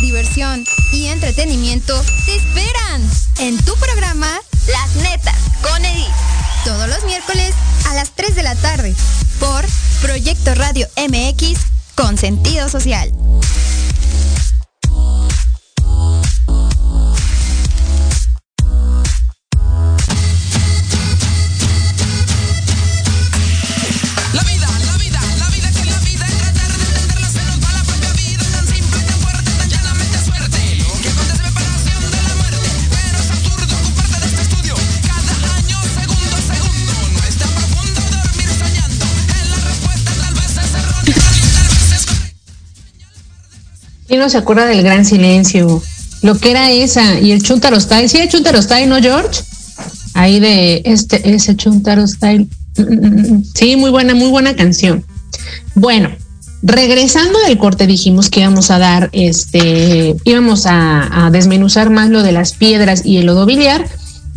[0.00, 3.02] Diversión y entretenimiento te esperan
[3.40, 4.28] en tu programa
[4.68, 6.06] Las Netas con Edith.
[6.64, 7.52] Todos los miércoles
[7.86, 8.94] a las 3 de la tarde
[9.40, 9.64] por
[10.02, 11.58] Proyecto Radio MX
[11.96, 13.12] con sentido social.
[44.06, 45.82] ¿Quién no se acuerda del gran silencio?
[46.22, 48.08] Lo que era esa y el Chuntaro Style.
[48.08, 49.42] ¿Sí, el Chuntaro Style, no, George?
[50.14, 52.48] Ahí de este, ese Chuntaro Style.
[53.54, 55.04] Sí, muy buena, muy buena canción.
[55.74, 56.10] Bueno,
[56.62, 62.22] regresando del corte dijimos que íbamos a dar, este, íbamos a, a desmenuzar más lo
[62.22, 63.86] de las piedras y el lodo biliar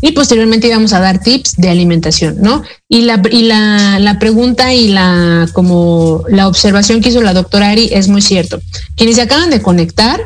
[0.02, 2.64] y posteriormente íbamos a dar tips de alimentación, ¿no?
[2.88, 7.70] Y la, y la, la pregunta y la, como la observación que hizo la doctora
[7.70, 8.62] Ari es muy cierto.
[8.96, 10.22] Quienes se acaban de conectar,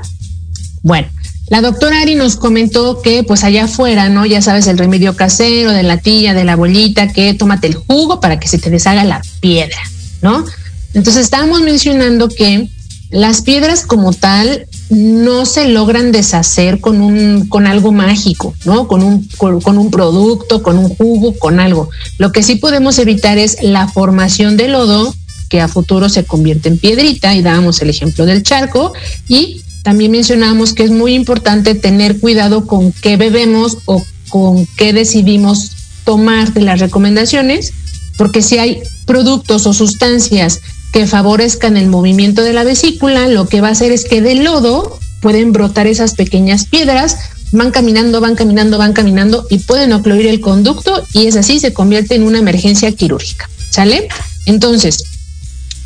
[0.83, 1.07] bueno,
[1.47, 4.25] la doctora Ari nos comentó que pues allá afuera, ¿no?
[4.25, 8.19] Ya sabes, el remedio casero de la tía, de la abuelita, que tómate el jugo
[8.19, 9.81] para que se te deshaga la piedra,
[10.21, 10.45] ¿no?
[10.93, 12.69] Entonces estábamos mencionando que
[13.09, 18.87] las piedras como tal no se logran deshacer con un con algo mágico, ¿no?
[18.87, 21.89] Con un con, un producto, con un jugo, con algo.
[22.17, 25.13] Lo que sí podemos evitar es la formación de lodo
[25.49, 28.93] que a futuro se convierte en piedrita y dábamos el ejemplo del charco
[29.27, 34.93] y también mencionamos que es muy importante tener cuidado con qué bebemos o con qué
[34.93, 35.71] decidimos
[36.05, 37.73] tomar de las recomendaciones,
[38.17, 40.59] porque si hay productos o sustancias
[40.93, 44.43] que favorezcan el movimiento de la vesícula, lo que va a hacer es que del
[44.43, 47.17] lodo pueden brotar esas pequeñas piedras,
[47.51, 51.73] van caminando, van caminando, van caminando y pueden ocluir el conducto y es así, se
[51.73, 53.49] convierte en una emergencia quirúrgica.
[53.71, 54.07] ¿Sale?
[54.45, 55.03] Entonces,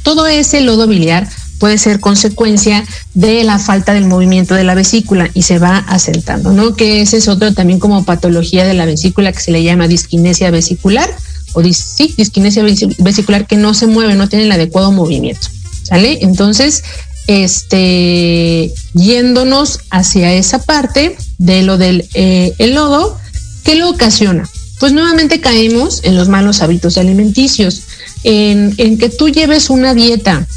[0.04, 2.84] todo ese lodo biliar puede ser consecuencia
[3.14, 6.76] de la falta del movimiento de la vesícula y se va asentando, ¿no?
[6.76, 10.52] Que ese es otro también como patología de la vesícula que se le llama disquinesia
[10.52, 11.10] vesicular
[11.54, 12.64] o sí, disquinesia
[13.00, 15.48] vesicular que no se mueve, no tiene el adecuado movimiento,
[15.84, 16.20] ¿sale?
[16.22, 16.84] Entonces,
[17.28, 23.18] este, yéndonos hacia esa parte de lo del eh, el lodo,
[23.64, 24.50] ¿qué lo ocasiona?
[24.80, 27.84] Pues nuevamente caemos en los malos hábitos alimenticios,
[28.24, 30.48] en, en que tú lleves una dieta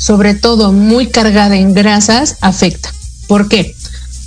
[0.00, 2.90] sobre todo muy cargada en grasas, afecta.
[3.28, 3.76] ¿Por qué?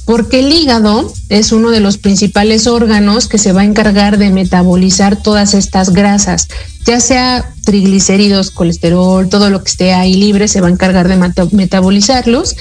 [0.05, 4.31] Porque el hígado es uno de los principales órganos que se va a encargar de
[4.31, 6.47] metabolizar todas estas grasas,
[6.85, 11.47] ya sea triglicéridos, colesterol, todo lo que esté ahí libre se va a encargar de
[11.51, 12.55] metabolizarlos.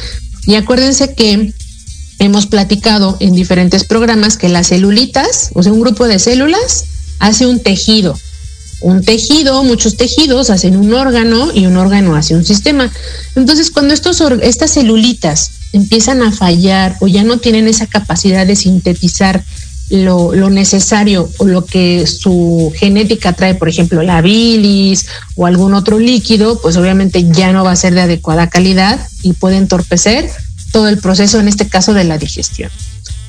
[0.47, 1.53] Y acuérdense que
[2.19, 6.85] hemos platicado en diferentes programas que las celulitas, o sea, un grupo de células,
[7.19, 8.17] hace un tejido.
[8.83, 12.91] Un tejido, muchos tejidos hacen un órgano y un órgano hace un sistema.
[13.37, 18.57] Entonces, cuando estos, estas celulitas empiezan a fallar o ya no tienen esa capacidad de
[18.57, 19.45] sintetizar
[19.91, 25.07] lo, lo, necesario o lo que su genética trae, por ejemplo, la bilis
[25.37, 29.35] o algún otro líquido, pues obviamente ya no va a ser de adecuada calidad y
[29.35, 30.31] puede entorpecer
[30.73, 32.71] todo el proceso, en este caso de la digestión.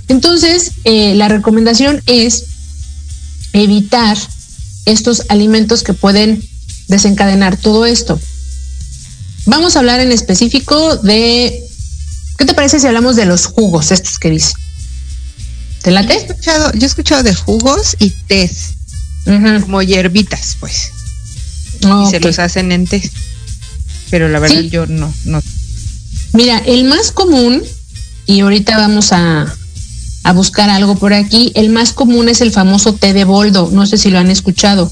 [0.08, 2.46] Entonces, eh, la recomendación es
[3.52, 4.18] evitar
[4.86, 6.44] estos alimentos que pueden
[6.88, 8.20] desencadenar todo esto.
[9.46, 11.64] Vamos a hablar en específico de,
[12.38, 14.54] ¿qué te parece si hablamos de los jugos estos que dice?
[15.82, 16.14] ¿Te late?
[16.14, 18.74] Yo he escuchado, yo he escuchado de jugos y tés,
[19.26, 20.92] como hierbitas, pues.
[21.82, 23.02] y se los hacen en té.
[24.10, 25.42] Pero la verdad yo no, no
[26.34, 27.62] Mira, el más común,
[28.26, 29.56] y ahorita vamos a,
[30.32, 33.98] buscar algo por aquí, el más común es el famoso té de boldo, no sé
[33.98, 34.90] si lo han escuchado,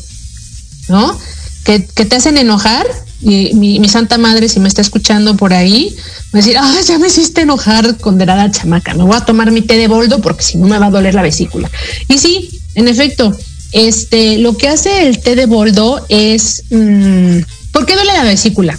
[0.89, 1.17] ¿no?
[1.63, 2.85] Que, te hacen enojar,
[3.21, 5.95] y mi, santa madre, si me está escuchando por ahí,
[6.33, 9.61] va a decir, ah, ya me hiciste enojar, condenada chamaca, me voy a tomar mi
[9.61, 11.71] té de boldo porque si no me va a doler la vesícula.
[12.09, 13.37] Y sí, en efecto,
[13.71, 17.37] este, lo que hace el té de boldo es, mm,
[17.71, 18.77] ¿por qué duele la vesícula?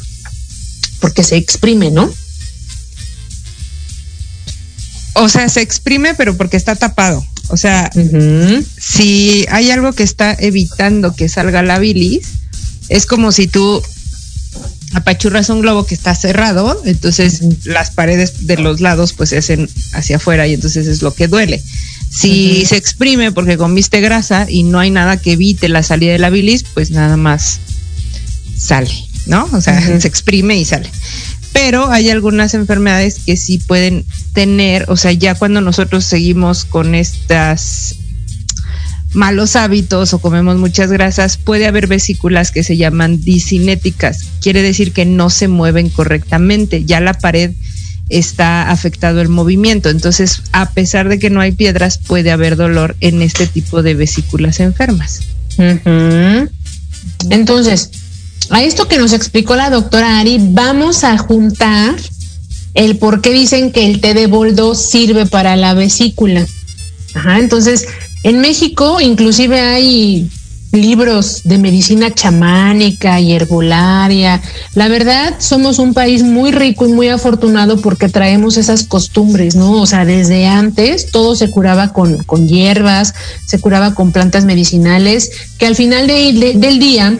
[1.00, 2.12] Porque se exprime, ¿no?
[5.14, 7.24] O sea, se exprime, pero porque está tapado.
[7.48, 7.90] O sea,
[8.78, 12.26] si hay algo que está evitando que salga la bilis,
[12.88, 13.82] es como si tú
[14.94, 19.68] apachurras un globo que está cerrado, entonces las paredes de los lados pues se hacen
[19.92, 21.62] hacia afuera y entonces es lo que duele.
[22.10, 26.18] Si se exprime porque comiste grasa y no hay nada que evite la salida de
[26.18, 27.60] la bilis, pues nada más
[28.56, 28.92] sale,
[29.26, 29.48] ¿no?
[29.52, 30.90] O sea, se exprime y sale
[31.52, 36.94] pero hay algunas enfermedades que sí pueden tener, o sea, ya cuando nosotros seguimos con
[36.94, 37.96] estas
[39.14, 44.20] malos hábitos o comemos muchas grasas, puede haber vesículas que se llaman disinéticas.
[44.40, 46.84] Quiere decir que no se mueven correctamente.
[46.84, 47.52] Ya la pared
[48.08, 49.90] está afectado el movimiento.
[49.90, 53.94] Entonces, a pesar de que no hay piedras, puede haber dolor en este tipo de
[53.94, 55.20] vesículas enfermas.
[57.30, 57.90] Entonces,
[58.50, 61.96] a esto que nos explicó la doctora Ari, vamos a juntar
[62.74, 66.46] el por qué dicen que el té de boldo sirve para la vesícula.
[67.14, 67.86] Ajá, entonces,
[68.22, 70.30] en México inclusive hay
[70.72, 74.40] libros de medicina chamánica y herbolaria.
[74.74, 79.82] La verdad, somos un país muy rico y muy afortunado porque traemos esas costumbres, ¿no?
[79.82, 83.14] O sea, desde antes todo se curaba con, con hierbas,
[83.46, 87.18] se curaba con plantas medicinales, que al final del día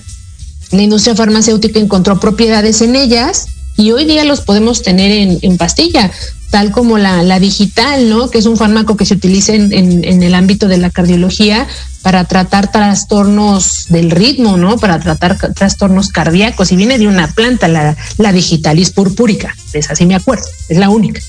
[0.72, 3.46] la industria farmacéutica encontró propiedades en ellas
[3.76, 6.10] y hoy día los podemos tener en, pastilla,
[6.50, 8.30] tal como la, digital, ¿no?
[8.30, 11.66] Que es un fármaco que se utiliza en, en, el ámbito de la cardiología
[12.02, 14.76] para tratar trastornos del ritmo, ¿no?
[14.76, 16.70] Para tratar trastornos cardíacos.
[16.70, 19.56] Y viene de una planta, la, la digitalis purpúrica.
[19.72, 21.20] Es así me acuerdo, es la única.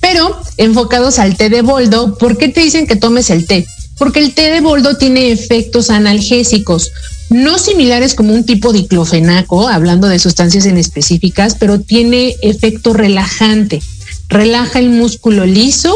[0.00, 3.66] Pero enfocados al té de boldo, ¿por qué te dicen que tomes el té?
[3.96, 6.90] Porque el té de boldo tiene efectos analgésicos
[7.32, 13.82] no similares como un tipo diclofenaco, hablando de sustancias en específicas, pero tiene efecto relajante.
[14.28, 15.94] Relaja el músculo liso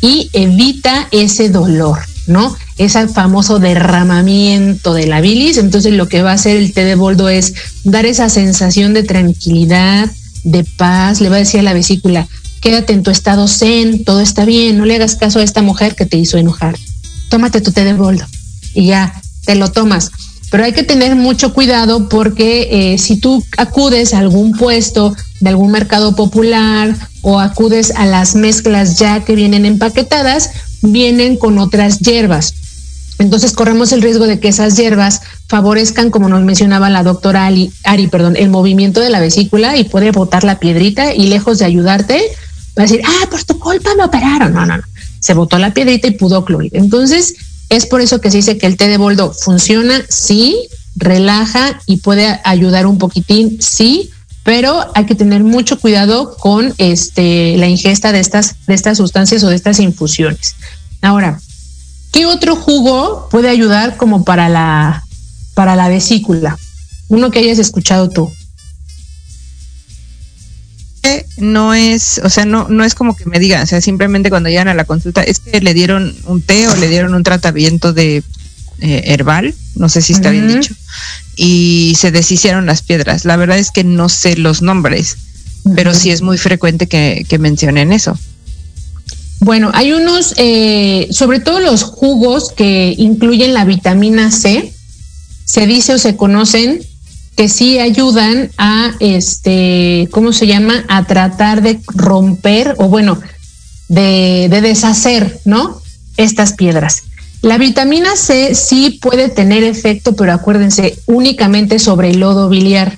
[0.00, 2.56] y evita ese dolor, ¿no?
[2.78, 5.58] Ese famoso derramamiento de la bilis.
[5.58, 7.54] Entonces lo que va a hacer el té de boldo es
[7.84, 10.10] dar esa sensación de tranquilidad,
[10.44, 11.20] de paz.
[11.20, 12.28] Le va a decir a la vesícula,
[12.60, 15.94] quédate en tu estado zen, todo está bien, no le hagas caso a esta mujer
[15.94, 16.76] que te hizo enojar.
[17.28, 18.26] Tómate tu té de boldo
[18.74, 20.10] y ya te lo tomas
[20.52, 25.48] pero hay que tener mucho cuidado porque eh, si tú acudes a algún puesto de
[25.48, 30.50] algún mercado popular o acudes a las mezclas ya que vienen empaquetadas,
[30.82, 32.52] vienen con otras hierbas.
[33.18, 37.72] Entonces corremos el riesgo de que esas hierbas favorezcan, como nos mencionaba la doctora Ari,
[37.84, 41.64] Ari perdón, el movimiento de la vesícula y puede botar la piedrita y lejos de
[41.64, 42.20] ayudarte,
[42.78, 44.52] va a decir, ah, por tu culpa me operaron.
[44.52, 44.82] No, no, no.
[45.18, 46.72] Se botó la piedrita y pudo ocluir.
[46.74, 47.36] Entonces,
[47.72, 51.96] es por eso que se dice que el té de boldo funciona, sí, relaja y
[51.96, 54.10] puede ayudar un poquitín, sí,
[54.44, 59.42] pero hay que tener mucho cuidado con este, la ingesta de estas, de estas sustancias
[59.42, 60.54] o de estas infusiones.
[61.00, 61.40] Ahora,
[62.12, 65.02] ¿qué otro jugo puede ayudar como para la,
[65.54, 66.58] para la vesícula?
[67.08, 68.30] Uno que hayas escuchado tú.
[71.36, 74.48] No es, o sea, no, no es como que me digan, o sea, simplemente cuando
[74.48, 77.92] llegan a la consulta, es que le dieron un té o le dieron un tratamiento
[77.92, 78.22] de
[78.80, 80.74] eh, herbal, no sé si está bien dicho,
[81.36, 83.24] y se deshicieron las piedras.
[83.24, 85.16] La verdad es que no sé los nombres,
[85.74, 88.16] pero sí es muy frecuente que, que mencionen eso.
[89.40, 94.72] Bueno, hay unos, eh, sobre todo los jugos que incluyen la vitamina C,
[95.44, 96.80] se dice o se conocen
[97.36, 100.84] que sí ayudan a, este, ¿cómo se llama?
[100.88, 103.20] A tratar de romper o bueno,
[103.88, 105.80] de, de deshacer, ¿no?
[106.16, 107.04] Estas piedras.
[107.40, 112.96] La vitamina C sí puede tener efecto, pero acuérdense, únicamente sobre el lodo biliar.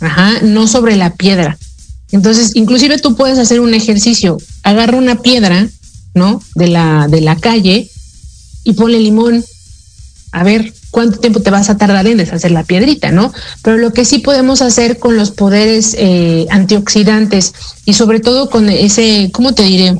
[0.00, 1.58] Ajá, no sobre la piedra.
[2.10, 4.38] Entonces, inclusive tú puedes hacer un ejercicio.
[4.62, 5.68] Agarra una piedra,
[6.14, 6.42] ¿no?
[6.54, 7.90] De la, de la calle
[8.64, 9.44] y ponle limón.
[10.32, 13.32] A ver cuánto tiempo te vas a tardar en deshacer la piedrita, ¿no?
[13.62, 18.68] Pero lo que sí podemos hacer con los poderes eh, antioxidantes y sobre todo con
[18.68, 19.96] ese, ¿cómo te diré?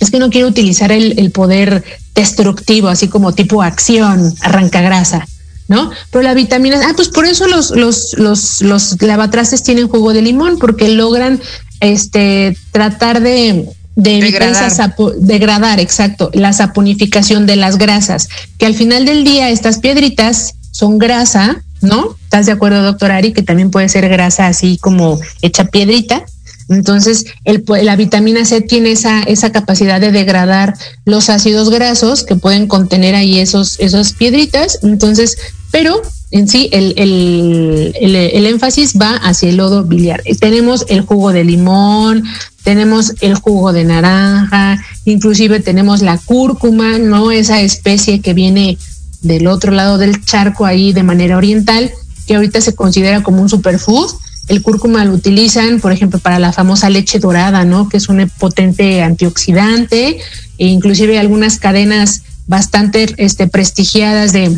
[0.00, 1.84] Es que no quiero utilizar el, poder
[2.14, 5.26] destructivo, así como tipo acción, arranca grasa,
[5.68, 5.90] ¿no?
[6.10, 10.22] Pero la vitamina, ah, pues por eso los, los, los, los lavatrastes tienen jugo de
[10.22, 11.40] limón, porque logran
[11.80, 14.72] este tratar de, de evitar Degradar.
[14.72, 18.28] esa degradar, exacto, la saponificación de las grasas,
[18.58, 22.16] que al final del día estas piedritas son grasa, ¿no?
[22.24, 23.32] ¿Estás de acuerdo, doctor Ari?
[23.32, 26.24] Que también puede ser grasa así como hecha piedrita.
[26.68, 30.74] Entonces, el, la vitamina C tiene esa, esa capacidad de degradar
[31.04, 34.78] los ácidos grasos que pueden contener ahí esos, esas piedritas.
[34.82, 35.36] Entonces,
[35.74, 36.00] pero
[36.30, 40.22] en sí el, el, el- énfasis va hacia el lodo biliar.
[40.24, 42.22] Eh, Tenemos el jugo de limón,
[42.62, 47.32] tenemos el jugo de naranja, inclusive tenemos la cúrcuma, ¿no?
[47.32, 48.78] Esa especie que viene
[49.20, 51.90] del otro lado del charco ahí de manera oriental,
[52.28, 54.12] que ahorita se considera como un superfood.
[54.46, 57.88] El cúrcuma lo utilizan, por ejemplo, para la famosa leche dorada, ¿no?
[57.88, 60.18] Que es un potente antioxidante,
[60.58, 64.56] e inclusive algunas cadenas bastante este, prestigiadas de,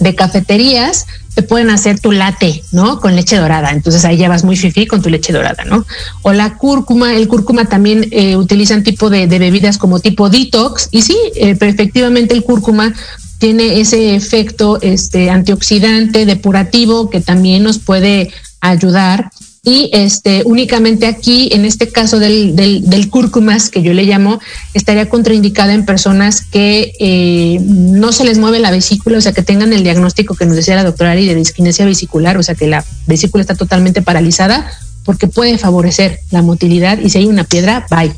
[0.00, 3.00] de cafeterías te pueden hacer tu latte, ¿no?
[3.00, 3.70] Con leche dorada.
[3.70, 5.86] Entonces ahí ya vas muy fifi con tu leche dorada, ¿no?
[6.22, 10.88] O la cúrcuma, el cúrcuma también eh, utilizan tipo de, bebidas como tipo detox.
[10.90, 12.92] Y sí, eh, pero efectivamente el cúrcuma
[13.38, 19.30] tiene ese efecto este, antioxidante, depurativo, que también nos puede ayudar.
[19.62, 24.40] Y este, únicamente aquí, en este caso del, del, cúrcumas, que yo le llamo,
[24.72, 29.42] estaría contraindicada en personas que eh, no se les mueve la vesícula, o sea, que
[29.42, 32.68] tengan el diagnóstico que nos decía la doctora Ari de disquinesia vesicular, o sea, que
[32.68, 34.70] la vesícula está totalmente paralizada,
[35.04, 38.14] porque puede favorecer la motilidad y si hay una piedra, bye,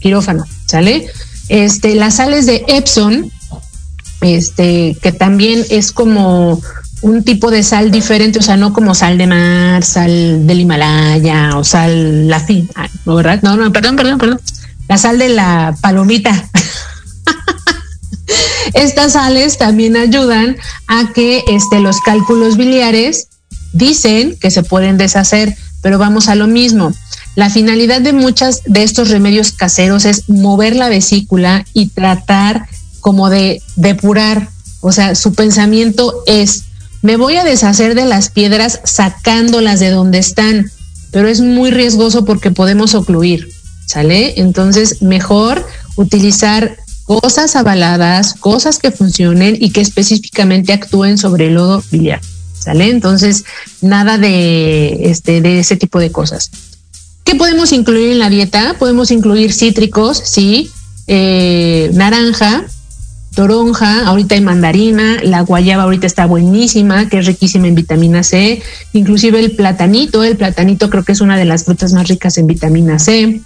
[0.00, 1.06] quirófano, ¿sale?
[1.48, 3.30] Este, las sales de Epson,
[4.20, 6.60] este, que también es como
[7.02, 11.56] un tipo de sal diferente, o sea, no como sal de mar, sal del Himalaya
[11.56, 13.40] o sal la fin, ah, ¿no, ¿verdad?
[13.42, 14.40] No, no, perdón, perdón, perdón.
[14.88, 16.32] La sal de la palomita.
[18.74, 23.28] Estas sales también ayudan a que este, los cálculos biliares
[23.72, 26.92] dicen que se pueden deshacer, pero vamos a lo mismo.
[27.34, 32.66] La finalidad de muchas de estos remedios caseros es mover la vesícula y tratar
[33.00, 34.48] como de depurar.
[34.80, 36.64] O sea, su pensamiento es,
[37.02, 40.70] me voy a deshacer de las piedras sacándolas de donde están,
[41.10, 43.48] pero es muy riesgoso porque podemos ocluir,
[43.86, 44.40] ¿sale?
[44.40, 51.82] Entonces, mejor utilizar cosas avaladas, cosas que funcionen y que específicamente actúen sobre el lodo
[51.90, 52.20] biliar,
[52.58, 52.88] ¿sale?
[52.88, 53.44] Entonces,
[53.80, 56.50] nada de, este, de ese tipo de cosas.
[57.24, 58.76] ¿Qué podemos incluir en la dieta?
[58.78, 60.70] Podemos incluir cítricos, sí,
[61.08, 62.64] eh, naranja,
[63.34, 68.62] toronja, ahorita hay mandarina, la guayaba ahorita está buenísima, que es riquísima en vitamina C,
[68.92, 72.46] inclusive el platanito, el platanito creo que es una de las frutas más ricas en
[72.46, 73.40] vitamina C,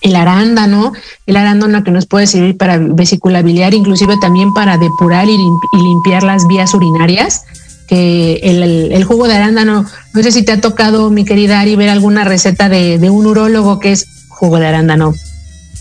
[0.00, 0.92] el arándano,
[1.26, 5.62] el arándano que nos puede servir para vesícula biliar, inclusive también para depurar y, limp
[5.72, 7.44] y limpiar las vías urinarias,
[7.86, 11.88] que el, jugo de arándano, no sé si te ha tocado, mi querida Ari, ver
[11.88, 15.12] alguna receta de, de un urólogo que es jugo de arándano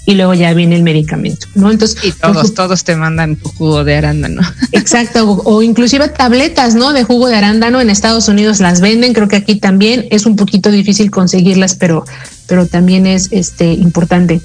[0.06, 1.70] y luego ya viene el medicamento, ¿no?
[1.70, 4.41] Entonces, y todos, pues, todos te mandan tu jugo de arándano.
[4.72, 6.93] Exacto, o, o, inclusive tabletas, ¿no?
[6.93, 10.36] De jugo de arándano en Estados Unidos las venden, creo que aquí también es un
[10.36, 12.06] poquito difícil conseguirlas, pero,
[12.47, 14.41] pero también es este importante.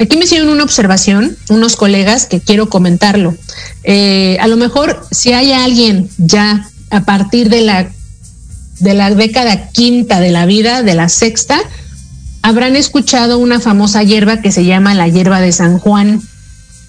[0.00, 3.34] Aquí me hicieron una observación, unos colegas que quiero comentarlo.
[3.82, 7.90] Eh, a lo mejor si hay alguien ya a partir de la
[8.78, 11.58] de la década quinta de la vida, de la sexta,
[12.42, 16.22] habrán escuchado una famosa hierba que se llama la hierba de San Juan,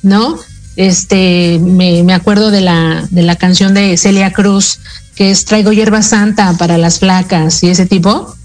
[0.03, 0.37] ¿no?
[0.75, 4.79] Este, me, me, acuerdo de la, de la canción de Celia Cruz,
[5.15, 8.35] que es Traigo hierba santa para las flacas y ese tipo.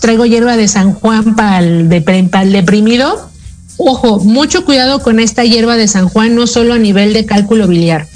[0.00, 3.28] Traigo hierba de San Juan para el, deprimido.
[3.76, 7.66] Ojo, mucho cuidado con esta hierba de San Juan, no solo a nivel de cálculo
[7.66, 8.06] biliar.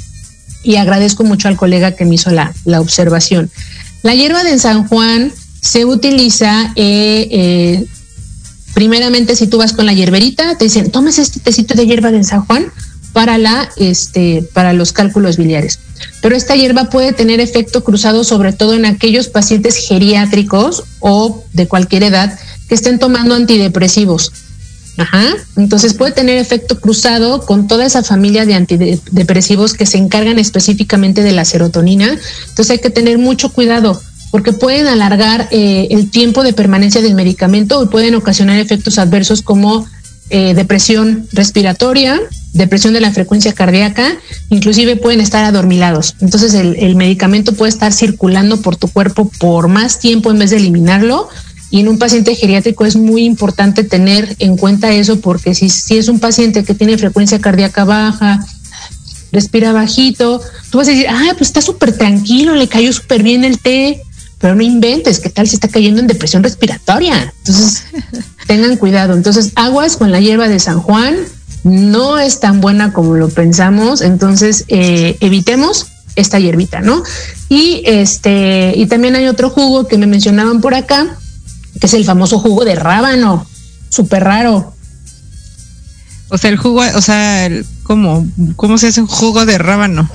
[0.63, 3.51] Y agradezco mucho al colega que me hizo la, la observación.
[4.03, 7.87] La hierba de San Juan se utiliza eh, eh,
[8.75, 12.23] primeramente si tú vas con la hierberita, te dicen, tomes este tecito de hierba de
[12.25, 12.67] San Juan
[13.15, 15.79] para la este para los cálculos biliares.
[16.21, 21.69] Pero esta hierba puede tener efecto cruzado sobre todo en aquellos pacientes geriátricos o de
[21.69, 22.37] cualquier edad
[22.69, 24.33] que estén tomando antidepresivos.
[24.97, 25.25] Ajá.
[25.57, 31.23] Entonces puede tener efecto cruzado con toda esa familia de antidepresivos que se encargan específicamente
[31.23, 32.19] de la serotonina.
[32.49, 34.01] Entonces hay que tener mucho cuidado
[34.35, 39.43] porque pueden alargar eh, el tiempo de permanencia del medicamento y pueden ocasionar efectos adversos
[39.43, 39.87] como
[40.29, 42.21] eh, depresión respiratoria,
[42.53, 44.19] depresión de la frecuencia cardíaca,
[44.51, 46.17] inclusive pueden estar adormilados.
[46.21, 50.57] Entonces el, medicamento puede estar circulando por tu cuerpo por más tiempo en vez de
[50.57, 51.29] eliminarlo.
[51.71, 55.97] Y en un paciente geriátrico es muy importante tener en cuenta eso porque si, si
[55.97, 58.45] es un paciente que tiene frecuencia cardíaca baja,
[59.31, 63.45] respira bajito, tú vas a decir, ah, pues está súper tranquilo, le cayó súper bien
[63.45, 64.03] el té,
[64.39, 67.33] pero no inventes, ¿qué tal si está cayendo en depresión respiratoria?
[67.39, 67.85] Entonces,
[68.47, 69.15] tengan cuidado.
[69.15, 71.17] Entonces, aguas con la hierba de San Juan,
[71.65, 77.03] no es tan buena como lo pensamos, entonces eh, evitemos esta hierbita, ¿no?
[77.49, 81.17] Y este, y también hay otro jugo que me mencionaban por acá,
[81.81, 83.47] que es el famoso jugo de rábano,
[83.89, 84.75] súper raro.
[86.29, 88.27] O sea, el jugo, o sea, el, ¿cómo,
[88.57, 90.09] ¿cómo se hace un jugo de rábano?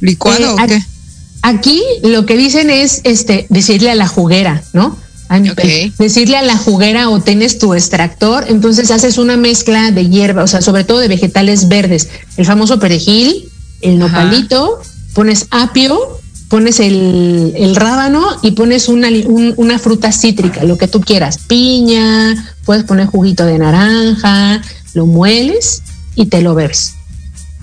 [0.00, 0.82] ¿Licuado eh, o qué?
[1.46, 4.98] Aquí lo que dicen es este decirle a la juguera, ¿no?
[5.52, 5.92] Okay.
[5.96, 10.48] Decirle a la juguera o tienes tu extractor, entonces haces una mezcla de hierba, o
[10.48, 13.48] sea, sobre todo de vegetales verdes, el famoso perejil,
[13.80, 14.90] el nopalito, Ajá.
[15.14, 20.88] pones apio, pones el, el rábano y pones una, un, una fruta cítrica, lo que
[20.88, 24.62] tú quieras, piña, puedes poner juguito de naranja,
[24.94, 25.82] lo mueles
[26.16, 26.94] y te lo bebes.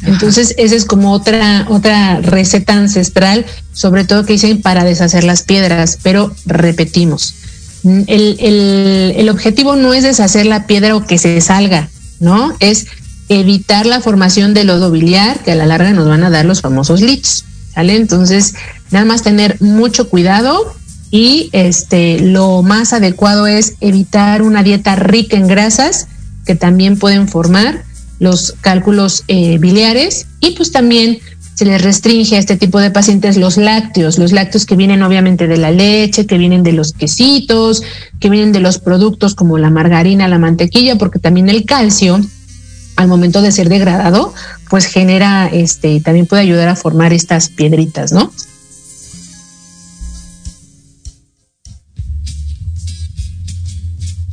[0.06, 5.44] Entonces, esa es como otra, otra receta ancestral, sobre todo que dicen para deshacer las
[5.44, 7.36] piedras, pero repetimos,
[7.84, 11.90] el, el, el, objetivo no es deshacer la piedra o que se salga,
[12.20, 12.56] ¿no?
[12.60, 12.88] Es
[13.30, 16.62] evitar la formación de lodo biliar, que a la larga nos van a dar los
[16.62, 17.96] famosos leaks, ¿sale?
[17.96, 18.56] Entonces,
[18.92, 20.76] nada más tener mucho cuidado
[21.12, 26.08] y este, lo más adecuado es evitar una dieta rica en grasas
[26.46, 27.84] que también pueden formar
[28.24, 31.20] los cálculos eh, biliares y pues también
[31.56, 35.46] se les restringe a este tipo de pacientes los lácteos, los lácteos que vienen obviamente
[35.46, 37.84] de la leche, que vienen de los quesitos,
[38.20, 42.20] que vienen de los productos como la margarina, la mantequilla, porque también el calcio
[42.96, 44.34] al momento de ser degradado,
[44.70, 48.32] pues genera este también puede ayudar a formar estas piedritas, ¿no?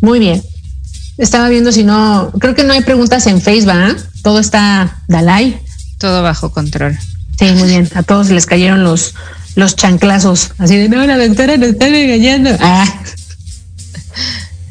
[0.00, 0.40] Muy bien.
[1.20, 3.94] Estaba viendo si no, creo que no hay preguntas en Facebook, ¿eh?
[4.22, 5.60] todo está Dalai.
[5.98, 6.98] Todo bajo control.
[7.38, 7.90] Sí, muy bien.
[7.94, 9.14] A todos les cayeron los,
[9.54, 10.52] los chanclazos.
[10.56, 12.50] Así de, no, la doctora nos está engañando.
[12.58, 12.86] Ah.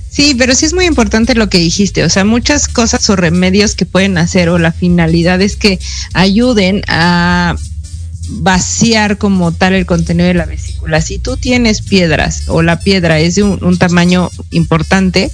[0.09, 2.03] Sí, pero sí es muy importante lo que dijiste.
[2.03, 5.79] O sea, muchas cosas o remedios que pueden hacer o la finalidad es que
[6.13, 7.55] ayuden a
[8.27, 10.99] vaciar como tal el contenido de la vesícula.
[11.01, 15.31] Si tú tienes piedras o la piedra es de un, un tamaño importante,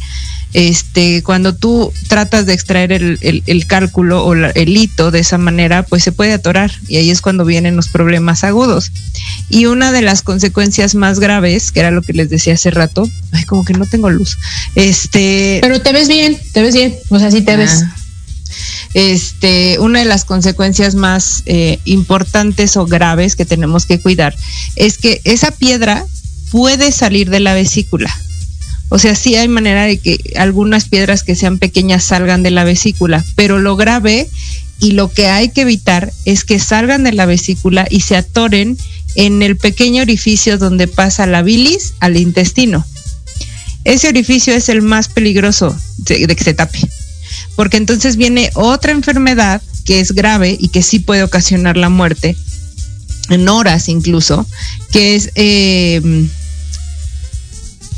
[0.55, 5.19] este, cuando tú tratas de extraer el, el, el cálculo o la, el hito de
[5.19, 8.93] esa manera, pues se puede atorar y ahí es cuando vienen los problemas agudos.
[9.49, 13.05] Y una de las consecuencias más graves, que era lo que les decía hace rato,
[13.33, 14.37] ay, como que no tengo luz,
[14.75, 15.59] este...
[15.61, 17.57] Pero te ves bien, te ves bien, o sea, sí te ah.
[17.57, 17.83] ves
[18.93, 24.33] este, una de las consecuencias más eh, importantes o graves que tenemos que cuidar
[24.77, 26.05] es que esa piedra
[26.49, 28.15] puede salir de la vesícula.
[28.89, 32.63] O sea, sí hay manera de que algunas piedras que sean pequeñas salgan de la
[32.63, 34.29] vesícula, pero lo grave
[34.79, 38.77] y lo que hay que evitar es que salgan de la vesícula y se atoren
[39.15, 42.85] en el pequeño orificio donde pasa la bilis al intestino.
[43.85, 46.79] Ese orificio es el más peligroso de, que se tape,
[47.55, 52.35] porque entonces viene otra enfermedad que es grave y que sí puede ocasionar la muerte,
[53.29, 54.45] en horas incluso,
[54.91, 55.31] que es...
[55.35, 56.27] Eh,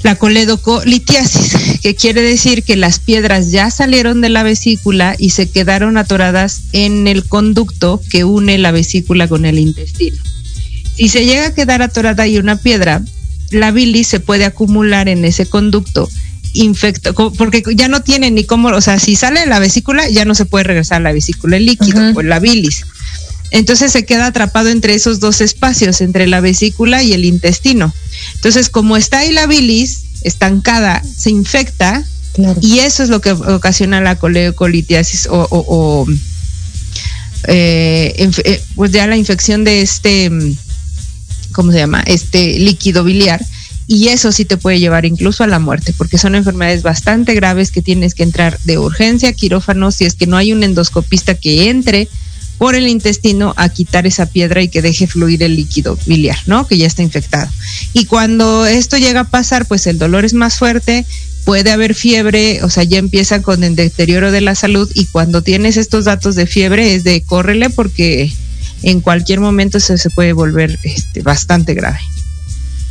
[0.03, 5.49] la coledocolitiasis, que quiere decir que las piedras ya salieron de la vesícula y se
[5.49, 10.17] quedaron atoradas en el conducto que une la vesícula con el intestino.
[10.95, 13.01] Si se llega a quedar atorada ahí una piedra,
[13.51, 16.09] la bilis se puede acumular en ese conducto
[16.53, 20.25] infecto, porque ya no tiene ni cómo, o sea, si sale de la vesícula ya
[20.25, 22.85] no se puede regresar a la vesícula el líquido o la bilis.
[23.51, 27.93] Entonces se queda atrapado entre esos dos espacios, entre la vesícula y el intestino.
[28.35, 32.03] Entonces, como está ahí la bilis, estancada se infecta
[32.61, 36.07] y eso es lo que ocasiona la coleocolitiasis o, o, o
[37.47, 40.29] eh, eh, pues ya la infección de este,
[41.51, 42.03] ¿cómo se llama?
[42.05, 43.43] Este líquido biliar.
[43.89, 47.71] Y eso sí te puede llevar incluso a la muerte, porque son enfermedades bastante graves
[47.71, 51.69] que tienes que entrar de urgencia quirófano si es que no hay un endoscopista que
[51.69, 52.09] entre
[52.57, 56.67] por el intestino a quitar esa piedra y que deje fluir el líquido biliar, ¿no?
[56.67, 57.49] Que ya está infectado.
[57.93, 61.05] Y cuando esto llega a pasar, pues el dolor es más fuerte,
[61.45, 65.41] puede haber fiebre, o sea, ya empieza con el deterioro de la salud y cuando
[65.41, 68.33] tienes estos datos de fiebre es de córrele porque
[68.83, 71.99] en cualquier momento se, se puede volver este, bastante grave.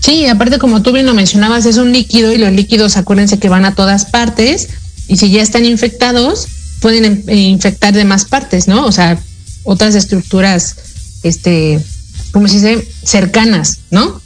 [0.00, 3.48] Sí, aparte como tú bien lo mencionabas, es un líquido y los líquidos acuérdense que
[3.48, 4.68] van a todas partes
[5.08, 6.46] y si ya están infectados
[6.80, 8.86] pueden eh, infectar de más partes, ¿no?
[8.86, 9.18] O sea,
[9.66, 10.76] otras estructuras,
[11.22, 11.78] este,
[12.32, 12.88] ¿cómo se dice?
[13.04, 14.22] Cercanas, ¿no?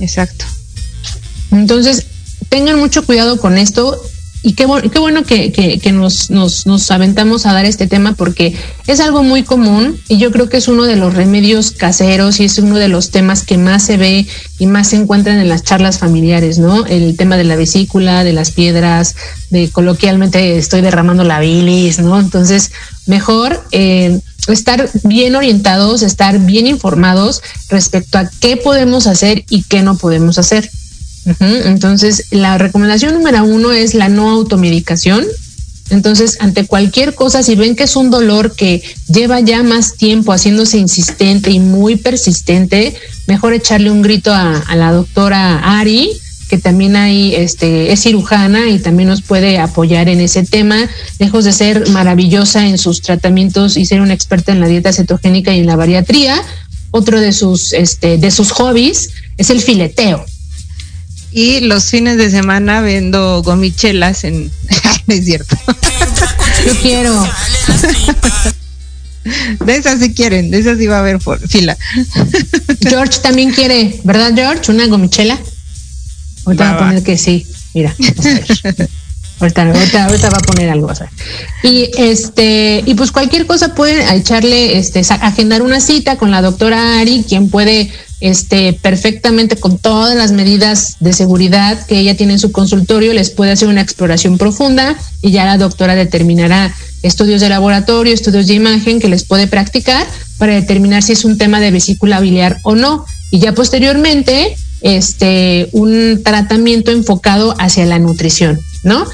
[0.00, 0.44] Exacto.
[1.52, 2.06] Entonces,
[2.48, 4.00] tengan mucho cuidado con esto
[4.42, 8.14] y qué, qué bueno que, que- que nos, nos, nos aventamos a dar este tema
[8.14, 8.54] porque
[8.86, 12.44] es algo muy común y yo creo que es uno de los remedios caseros y
[12.44, 14.26] es uno de los temas que más se ve
[14.58, 16.86] y más se encuentran en las charlas familiares, ¿no?
[16.86, 19.14] El tema de la vesícula, de las piedras,
[19.50, 22.18] de coloquialmente estoy derramando la bilis, ¿no?
[22.18, 22.72] Entonces,
[23.06, 29.82] mejor eh, estar bien orientados, estar bien informados respecto a qué podemos hacer y qué
[29.82, 30.70] no podemos hacer.
[31.40, 35.24] Entonces, la recomendación número uno es la no automedicación.
[35.90, 40.32] Entonces, ante cualquier cosa, si ven que es un dolor que lleva ya más tiempo
[40.32, 42.94] haciéndose insistente y muy persistente,
[43.26, 46.10] mejor echarle un grito a, a la doctora Ari,
[46.48, 51.44] que también hay, este, es cirujana y también nos puede apoyar en ese tema, lejos
[51.44, 55.60] de ser maravillosa en sus tratamientos y ser una experta en la dieta cetogénica y
[55.60, 56.42] en la bariatría.
[56.90, 60.24] Otro de sus, este, de sus hobbies es el fileteo.
[61.32, 64.50] Y los fines de semana vendo gomichelas en...
[65.06, 65.56] no es cierto.
[66.66, 67.28] Yo quiero.
[69.64, 71.76] De esas si quieren, de esas sí va a haber por fila.
[72.80, 74.72] George también quiere, ¿verdad, George?
[74.72, 75.38] Una gomichela.
[76.46, 76.86] Ahorita va, Va, a va.
[76.88, 77.46] poner que sí.
[77.74, 77.94] Mira,
[79.40, 80.90] ahorita, ahorita, ahorita va a poner algo.
[81.62, 86.98] Y este, y pues cualquier cosa pueden echarle, este, agendar una cita con la doctora
[86.98, 92.38] Ari, quien puede, este, perfectamente con todas las medidas de seguridad que ella tiene en
[92.38, 97.48] su consultorio, les puede hacer una exploración profunda y ya la doctora determinará estudios de
[97.48, 100.06] laboratorio, estudios de imagen que les puede practicar
[100.38, 103.04] para determinar si es un tema de vesícula biliar o no.
[103.30, 109.06] Y ya posteriormente, este, un tratamiento enfocado hacia la nutrición, ¿no?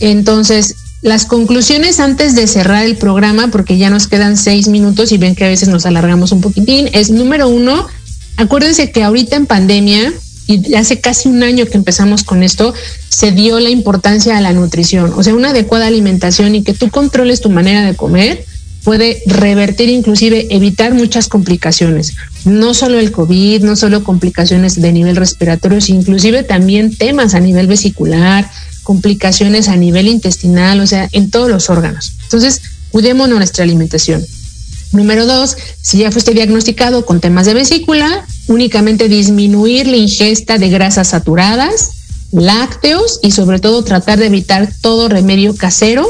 [0.00, 5.18] Entonces, las conclusiones antes de cerrar el programa, porque ya nos quedan seis minutos y
[5.18, 7.86] ven que a veces nos alargamos un poquitín, es número uno,
[8.42, 10.12] acuérdense que ahorita en pandemia,
[10.46, 12.74] y hace casi un año que empezamos con esto,
[13.08, 15.12] se dio la importancia a la nutrición.
[15.16, 18.44] O sea, una adecuada alimentación y que tú controles tu manera de comer
[18.82, 22.14] puede revertir, inclusive evitar muchas complicaciones.
[22.44, 27.40] No solo el COVID, no solo complicaciones de nivel respiratorio, sino inclusive también temas a
[27.40, 28.50] nivel vesicular,
[28.82, 32.12] complicaciones a nivel intestinal, o sea, en todos los órganos.
[32.24, 34.24] Entonces, cuidemos nuestra alimentación.
[34.92, 40.68] Número dos, si ya fuiste diagnosticado con temas de vesícula, únicamente disminuir la ingesta de
[40.68, 41.92] grasas saturadas,
[42.32, 46.06] lácteos y sobre todo tratar de evitar todo remedio casero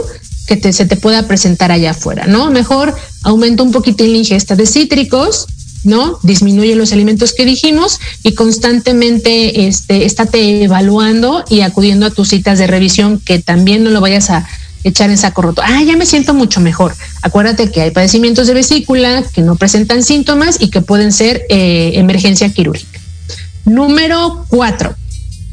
[0.47, 2.51] que se te pueda presentar allá afuera, ¿no?
[2.51, 5.47] Mejor aumenta un poquitín la ingesta de cítricos,
[5.85, 6.19] ¿no?
[6.23, 12.59] Disminuye los alimentos que dijimos y constantemente este, estate evaluando y acudiendo a tus citas
[12.59, 14.47] de revisión que también no lo vayas a
[14.85, 15.63] echar en saco roto.
[15.65, 16.95] Ah, ya me siento mucho mejor.
[17.23, 21.93] Acuérdate que hay padecimientos de vesícula que no presentan síntomas y que pueden ser eh,
[21.95, 23.01] emergencia quirúrgica.
[23.65, 24.95] Número cuatro,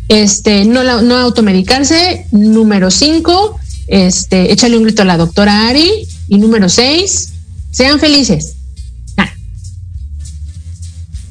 [0.08, 2.26] este, no, la- no automedicarse.
[2.32, 6.08] Número cinco, este, échale un grito a la doctora Ari.
[6.28, 7.30] Y número seis,
[7.72, 8.56] sean felices.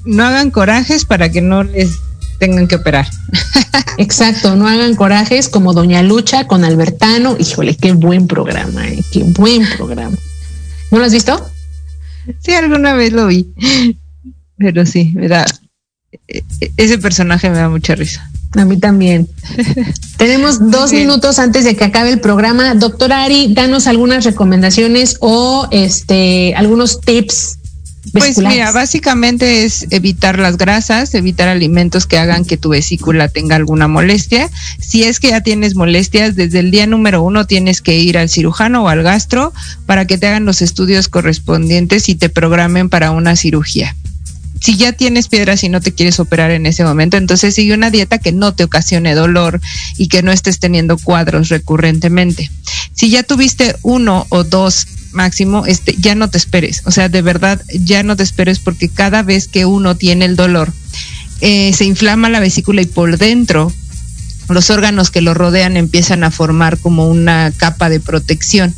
[0.05, 1.91] No hagan corajes para que no les
[2.39, 3.07] tengan que operar.
[3.99, 7.37] Exacto, no hagan corajes como Doña Lucha con Albertano.
[7.39, 10.17] Híjole, qué buen programa, eh, qué buen programa.
[10.91, 11.51] ¿No lo has visto?
[12.41, 13.49] Sí, alguna vez lo vi.
[14.57, 15.45] Pero sí, me da.
[16.29, 18.31] e- e- Ese personaje me da mucha risa.
[18.57, 19.29] A mí también.
[20.17, 21.07] Tenemos dos bien.
[21.07, 22.75] minutos antes de que acabe el programa.
[22.75, 27.59] Doctora Ari, danos algunas recomendaciones o este algunos tips.
[28.13, 33.57] Pues mira, básicamente es evitar las grasas, evitar alimentos que hagan que tu vesícula tenga
[33.57, 34.51] alguna molestia.
[34.79, 38.29] Si es que ya tienes molestias, desde el día número uno tienes que ir al
[38.29, 39.53] cirujano o al gastro
[39.87, 43.95] para que te hagan los estudios correspondientes y te programen para una cirugía.
[44.61, 47.91] si ya tienes piedras y no te quieres operar en ese momento, entonces sigue una
[47.91, 49.61] dieta que no te ocasione dolor
[49.97, 52.51] y que no estés teniendo cuadros recurrentemente.
[52.93, 56.83] Si ya tuviste uno o dos máximo, este, ya no te esperes.
[56.85, 60.37] O sea, de verdad, ya no te esperes porque cada vez que uno tiene el
[60.37, 60.73] dolor,
[61.41, 63.73] eh, se inflama la vesícula y por dentro
[64.49, 68.75] los órganos que lo rodean empiezan a formar como una capa de protección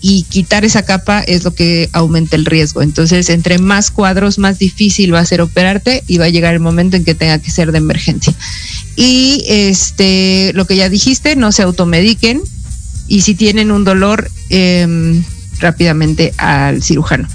[0.00, 2.82] y quitar esa capa es lo que aumenta el riesgo.
[2.82, 6.60] Entonces, entre más cuadros, más difícil va a ser operarte y va a llegar el
[6.60, 8.34] momento en que tenga que ser de emergencia.
[8.96, 12.42] Y este, lo que ya dijiste, no se automediquen
[13.06, 15.22] y si tienen un dolor, eh,
[15.62, 17.28] rápidamente al cirujano.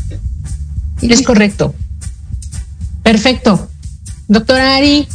[1.01, 1.73] Es correcto.
[3.03, 3.69] Perfecto.
[4.28, 5.07] Doctora Ari,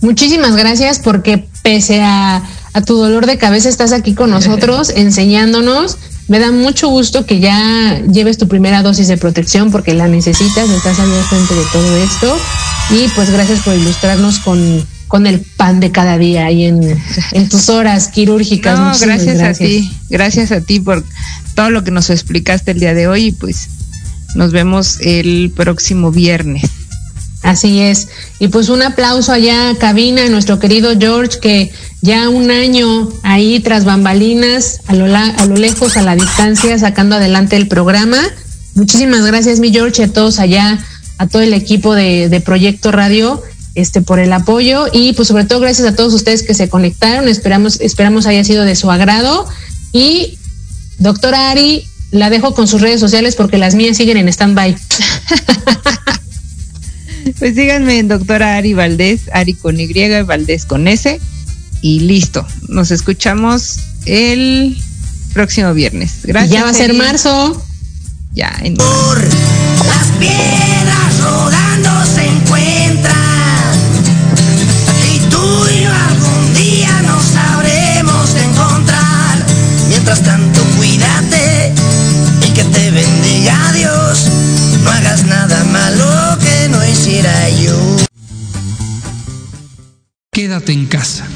[0.00, 2.42] muchísimas gracias porque pese a,
[2.72, 5.98] a tu dolor de cabeza estás aquí con nosotros enseñándonos.
[6.28, 10.68] Me da mucho gusto que ya lleves tu primera dosis de protección porque la necesitas,
[10.68, 12.38] estás al frente de todo esto.
[12.90, 17.02] Y pues gracias por ilustrarnos con, con el pan de cada día y en,
[17.32, 18.78] en tus horas quirúrgicas.
[18.78, 21.02] No, gracias, gracias, a ti, gracias a ti por
[21.58, 23.68] todo lo que nos explicaste el día de hoy y pues
[24.36, 26.70] nos vemos el próximo viernes.
[27.42, 28.06] Así es.
[28.38, 33.08] Y pues un aplauso allá a cabina, a nuestro querido George, que ya un año
[33.24, 38.18] ahí tras bambalinas, a lo, a lo lejos, a la distancia, sacando adelante el programa.
[38.76, 40.78] Muchísimas gracias, mi George, a todos allá,
[41.18, 43.42] a todo el equipo de, de Proyecto Radio,
[43.74, 44.86] este, por el apoyo.
[44.92, 47.26] Y pues sobre todo gracias a todos ustedes que se conectaron.
[47.26, 49.44] Esperamos, esperamos haya sido de su agrado.
[49.92, 50.38] Y
[50.98, 54.76] doctora Ari, la dejo con sus redes sociales porque las mías siguen en stand-by.
[57.38, 59.92] Pues síganme en doctora Ari Valdés, Ari con Y,
[60.24, 61.20] Valdés con S.
[61.82, 62.44] Y listo.
[62.68, 64.76] Nos escuchamos el
[65.34, 66.20] próximo viernes.
[66.24, 66.50] Gracias.
[66.52, 67.64] Ya va a ser marzo.
[68.32, 68.52] Ya.
[68.62, 68.74] En...
[68.74, 73.74] Por las piedras rodando se encuentran.
[75.14, 79.46] Y tú y yo algún día nos sabremos encontrar.
[79.88, 80.37] Mientras tanto,
[90.38, 91.26] Quédate en casa.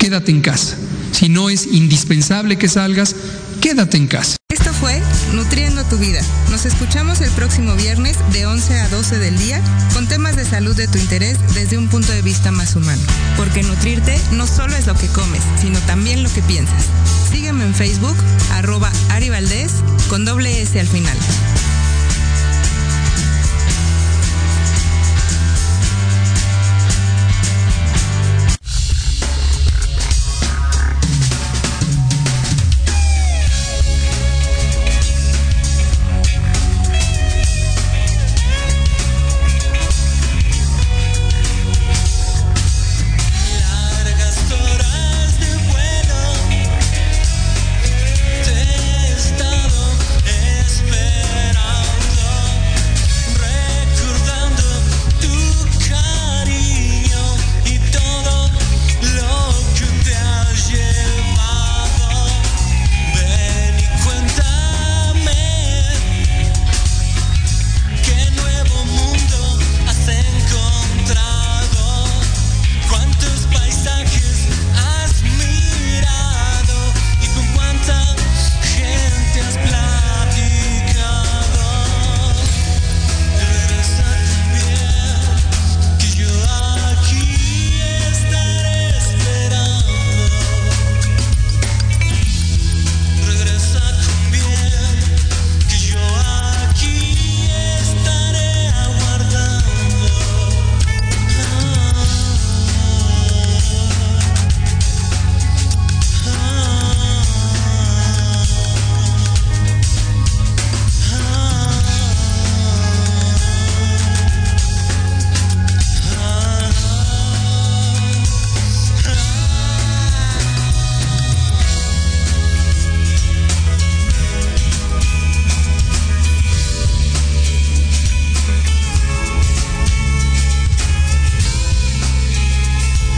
[0.00, 0.78] Quédate en casa.
[1.12, 3.14] Si no es indispensable que salgas,
[3.60, 4.38] quédate en casa.
[4.48, 4.98] Esto fue
[5.34, 6.22] Nutriendo tu vida.
[6.50, 9.60] Nos escuchamos el próximo viernes de 11 a 12 del día
[9.92, 13.02] con temas de salud de tu interés desde un punto de vista más humano.
[13.36, 16.82] Porque nutrirte no solo es lo que comes, sino también lo que piensas.
[17.30, 18.16] Sígueme en Facebook,
[18.52, 19.70] arroba Ari Valdés,
[20.08, 21.18] con doble S al final.